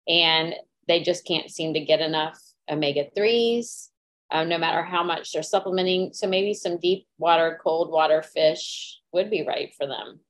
and 0.09 0.55
they 0.87 1.03
just 1.03 1.27
can't 1.27 1.51
seem 1.51 1.75
to 1.75 1.81
get 1.81 2.01
enough 2.01 2.39
omega 2.71 3.05
3s, 3.17 3.91
um, 4.31 4.49
no 4.49 4.57
matter 4.57 4.83
how 4.83 5.03
much 5.03 5.33
they're 5.33 5.43
supplementing. 5.43 6.13
So 6.15 6.27
maybe 6.27 6.55
some 6.55 6.79
deep 6.79 7.07
water, 7.19 7.59
cold 7.63 7.91
water 7.91 8.23
fish 8.23 9.01
would 9.13 9.29
be 9.31 9.47
right 9.47 9.75
for 9.75 9.87
them, 9.87 10.21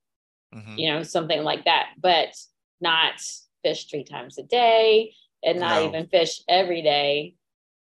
Mhm. 0.55 0.79
you 0.79 0.91
know, 0.91 1.03
something 1.03 1.43
like 1.45 1.65
that, 1.67 1.91
but 1.99 2.35
not 2.81 3.21
fish 3.63 3.87
three 3.87 4.05
times 4.05 4.39
a 4.39 4.43
day 4.43 5.15
and 5.43 5.61
not 5.61 5.83
No. 5.83 5.89
even 5.89 6.09
fish 6.09 6.43
every 6.49 6.83
day. 6.83 7.35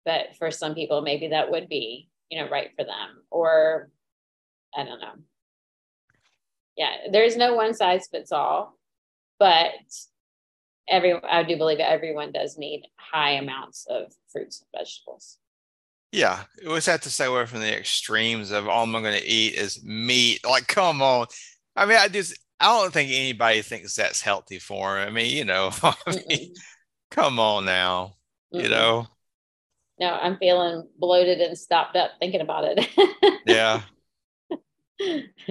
But 0.04 0.36
for 0.36 0.50
some 0.50 0.74
people, 0.74 1.02
maybe 1.02 1.28
that 1.28 1.50
would 1.50 1.68
be, 1.68 2.08
you 2.30 2.40
know, 2.40 2.48
right 2.48 2.74
for 2.74 2.84
them. 2.84 3.24
Or 3.30 3.90
I 4.74 4.84
don't 4.84 5.00
know. 5.00 5.14
Yeah, 6.76 7.08
there's 7.10 7.36
no 7.36 7.54
one 7.54 7.74
size 7.74 8.08
fits 8.08 8.32
all, 8.32 8.78
but 9.38 9.72
every 10.88 11.14
I 11.24 11.42
do 11.42 11.56
believe 11.56 11.78
everyone 11.80 12.32
does 12.32 12.58
need 12.58 12.84
high 12.96 13.32
amounts 13.32 13.86
of 13.88 14.12
fruits 14.32 14.60
and 14.60 14.80
vegetables. 14.80 15.38
Yeah, 16.12 16.44
it 16.60 16.68
was 16.68 16.86
have 16.86 17.02
to 17.02 17.10
stay 17.10 17.26
away 17.26 17.46
from 17.46 17.60
the 17.60 17.76
extremes 17.76 18.50
of 18.50 18.66
all 18.68 18.82
I'm 18.84 18.90
going 18.92 19.04
to 19.04 19.24
eat 19.26 19.54
is 19.54 19.82
meat. 19.84 20.40
Like, 20.44 20.66
come 20.66 21.02
on. 21.02 21.26
I 21.76 21.86
mean, 21.86 21.96
I 21.98 22.08
just 22.08 22.36
I 22.58 22.66
don't 22.80 22.92
think 22.92 23.10
anybody 23.12 23.62
thinks 23.62 23.94
that's 23.94 24.20
healthy 24.20 24.58
for 24.58 24.98
'em. 24.98 25.08
I 25.08 25.10
mean, 25.12 25.36
you 25.36 25.44
know, 25.44 25.70
I 25.82 25.94
mean, 26.28 26.54
come 27.10 27.38
on 27.38 27.64
now, 27.64 28.16
you 28.56 28.68
mm-mm. 28.68 28.70
know. 28.70 29.06
No, 30.00 30.08
I'm 30.14 30.38
feeling 30.38 30.88
bloated 30.98 31.40
and 31.40 31.56
stopped 31.58 31.94
up 31.96 32.12
thinking 32.18 32.40
about 32.40 32.64
it. 32.66 32.88
Yeah, 33.44 33.82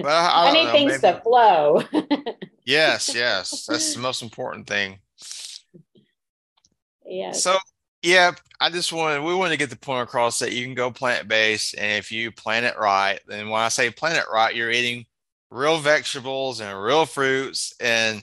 but 0.00 0.08
I, 0.12 0.28
I 0.46 0.50
I 0.50 0.52
need 0.52 0.64
know. 0.64 0.72
things 0.72 1.02
Maybe 1.02 1.02
to 1.02 1.20
flow. 1.22 1.82
yes, 2.64 3.14
yes, 3.14 3.64
that's 3.68 3.94
the 3.94 4.00
most 4.00 4.22
important 4.22 4.66
thing. 4.66 4.98
Yes. 7.10 7.42
So, 7.42 7.58
yeah, 8.02 8.32
I 8.60 8.70
just 8.70 8.92
wanted 8.92 9.22
we 9.22 9.34
want 9.34 9.52
to 9.52 9.58
get 9.58 9.70
the 9.70 9.76
point 9.76 10.08
across 10.08 10.38
that 10.38 10.52
you 10.52 10.64
can 10.64 10.74
go 10.74 10.90
plant-based, 10.90 11.74
and 11.76 11.98
if 11.98 12.10
you 12.10 12.30
plant 12.32 12.66
it 12.66 12.78
right, 12.78 13.20
then 13.26 13.50
when 13.50 13.60
I 13.60 13.68
say 13.68 13.90
plant 13.90 14.18
it 14.18 14.32
right, 14.32 14.54
you're 14.54 14.70
eating 14.70 15.04
real 15.50 15.78
vegetables 15.78 16.60
and 16.60 16.82
real 16.82 17.06
fruits 17.06 17.74
and 17.80 18.22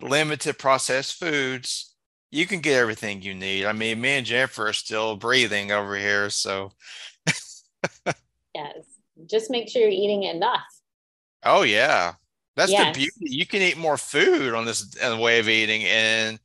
limited 0.00 0.58
processed 0.58 1.18
foods. 1.18 1.94
You 2.30 2.46
can 2.46 2.60
get 2.60 2.78
everything 2.78 3.22
you 3.22 3.34
need. 3.34 3.64
I 3.64 3.72
mean, 3.72 4.00
me 4.00 4.10
and 4.10 4.26
Jennifer 4.26 4.68
are 4.68 4.72
still 4.72 5.16
breathing 5.16 5.72
over 5.72 5.96
here, 5.96 6.30
so 6.30 6.72
Yes. 8.54 8.78
Just 9.26 9.50
make 9.50 9.68
sure 9.68 9.82
you're 9.82 9.90
eating 9.90 10.24
enough. 10.24 10.62
oh 11.44 11.62
yeah, 11.62 12.14
that's 12.56 12.72
the 12.72 12.90
beauty. 12.92 13.12
You 13.20 13.46
can 13.46 13.62
eat 13.62 13.76
more 13.76 13.96
food 13.96 14.54
on 14.54 14.64
this 14.64 14.84
way 15.00 15.38
of 15.38 15.48
eating 15.48 15.84
and 15.84 16.38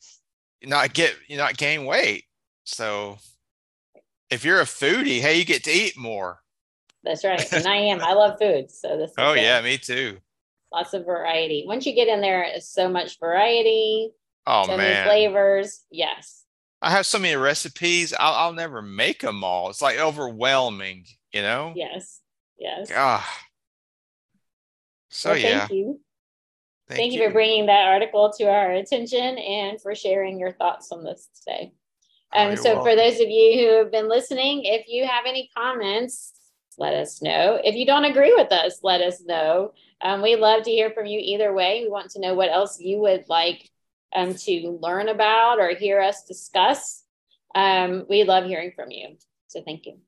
not 0.65 0.93
get 0.93 1.15
you 1.27 1.37
not 1.37 1.57
gain 1.57 1.85
weight. 1.85 2.25
So 2.63 3.17
if 4.29 4.43
you're 4.45 4.61
a 4.61 4.65
foodie, 4.65 5.19
hey, 5.19 5.37
you 5.37 5.45
get 5.45 5.63
to 5.65 5.71
eat 5.71 5.97
more. 5.97 6.41
That's 7.03 7.23
right. 7.23 7.45
And 7.53 7.67
I 7.67 7.75
am. 7.75 8.01
I 8.01 8.13
love 8.13 8.39
food. 8.39 8.71
So 8.71 8.97
this 8.97 9.11
Oh 9.17 9.33
yeah, 9.33 9.61
me 9.61 9.77
too. 9.77 10.17
Lots 10.71 10.93
of 10.93 11.05
variety. 11.05 11.65
Once 11.67 11.85
you 11.85 11.93
get 11.93 12.07
in 12.07 12.21
there, 12.21 12.43
it's 12.43 12.67
so 12.67 12.89
much 12.89 13.19
variety, 13.19 14.11
Oh 14.47 14.65
so 14.65 14.77
many 14.77 14.93
man. 14.93 15.05
flavors. 15.05 15.83
Yes. 15.91 16.45
I 16.81 16.89
have 16.91 17.05
so 17.05 17.19
many 17.19 17.35
recipes. 17.35 18.13
I'll, 18.19 18.33
I'll 18.33 18.53
never 18.53 18.81
make 18.81 19.21
them 19.21 19.43
all. 19.43 19.69
It's 19.69 19.81
like 19.81 19.99
overwhelming, 19.99 21.05
you 21.31 21.41
know? 21.41 21.73
Yes. 21.75 22.19
Yes. 22.57 22.91
Ah. 22.93 23.25
So 25.09 25.29
well, 25.29 25.37
yeah, 25.37 25.59
thank 25.59 25.71
you. 25.71 25.99
Thank, 26.87 26.97
Thank, 26.97 27.13
you. 27.13 27.23
for 27.23 27.31
bringing 27.31 27.65
that 27.67 27.87
article 27.87 28.31
to 28.37 28.45
our 28.45 28.71
attention 28.71 29.37
and 29.37 29.81
for 29.81 29.95
sharing 29.95 30.39
your 30.39 30.51
thoughts 30.53 30.91
on 30.91 31.03
this 31.03 31.29
today. 31.43 31.73
Oh, 32.33 32.49
Um, 32.51 32.55
so, 32.55 32.81
for 32.81 32.95
those 32.95 33.19
of 33.19 33.29
you 33.29 33.59
who 33.59 33.77
have 33.77 33.91
been 33.91 34.09
listening, 34.09 34.61
if 34.63 34.87
you 34.87 35.05
have 35.05 35.25
any 35.27 35.49
comments, 35.55 36.33
let 36.77 36.93
us 36.93 37.21
know. 37.21 37.59
If 37.63 37.75
you 37.75 37.85
don't 37.85 38.05
agree 38.05 38.33
with 38.33 38.51
us, 38.51 38.79
let 38.81 39.01
us 39.01 39.21
know. 39.23 39.73
Um, 40.01 40.21
we 40.21 40.35
love 40.35 40.63
to 40.63 40.71
hear 40.71 40.89
from 40.91 41.05
you 41.05 41.19
either 41.21 41.53
way. 41.53 41.83
We 41.83 41.89
want 41.89 42.11
to 42.11 42.19
know 42.19 42.33
what 42.33 42.49
else 42.49 42.79
you 42.79 42.99
would 42.99 43.25
like 43.29 43.69
um, 44.15 44.33
to 44.33 44.79
learn 44.81 45.09
about 45.09 45.59
or 45.59 45.75
hear 45.75 46.01
us 46.01 46.23
discuss. 46.23 47.03
Um, 47.55 48.05
we 48.09 48.23
love 48.23 48.45
hearing 48.45 48.71
from 48.75 48.89
you. 48.91 49.17
So, 49.47 49.61
thank 49.63 49.85
you. 49.85 49.99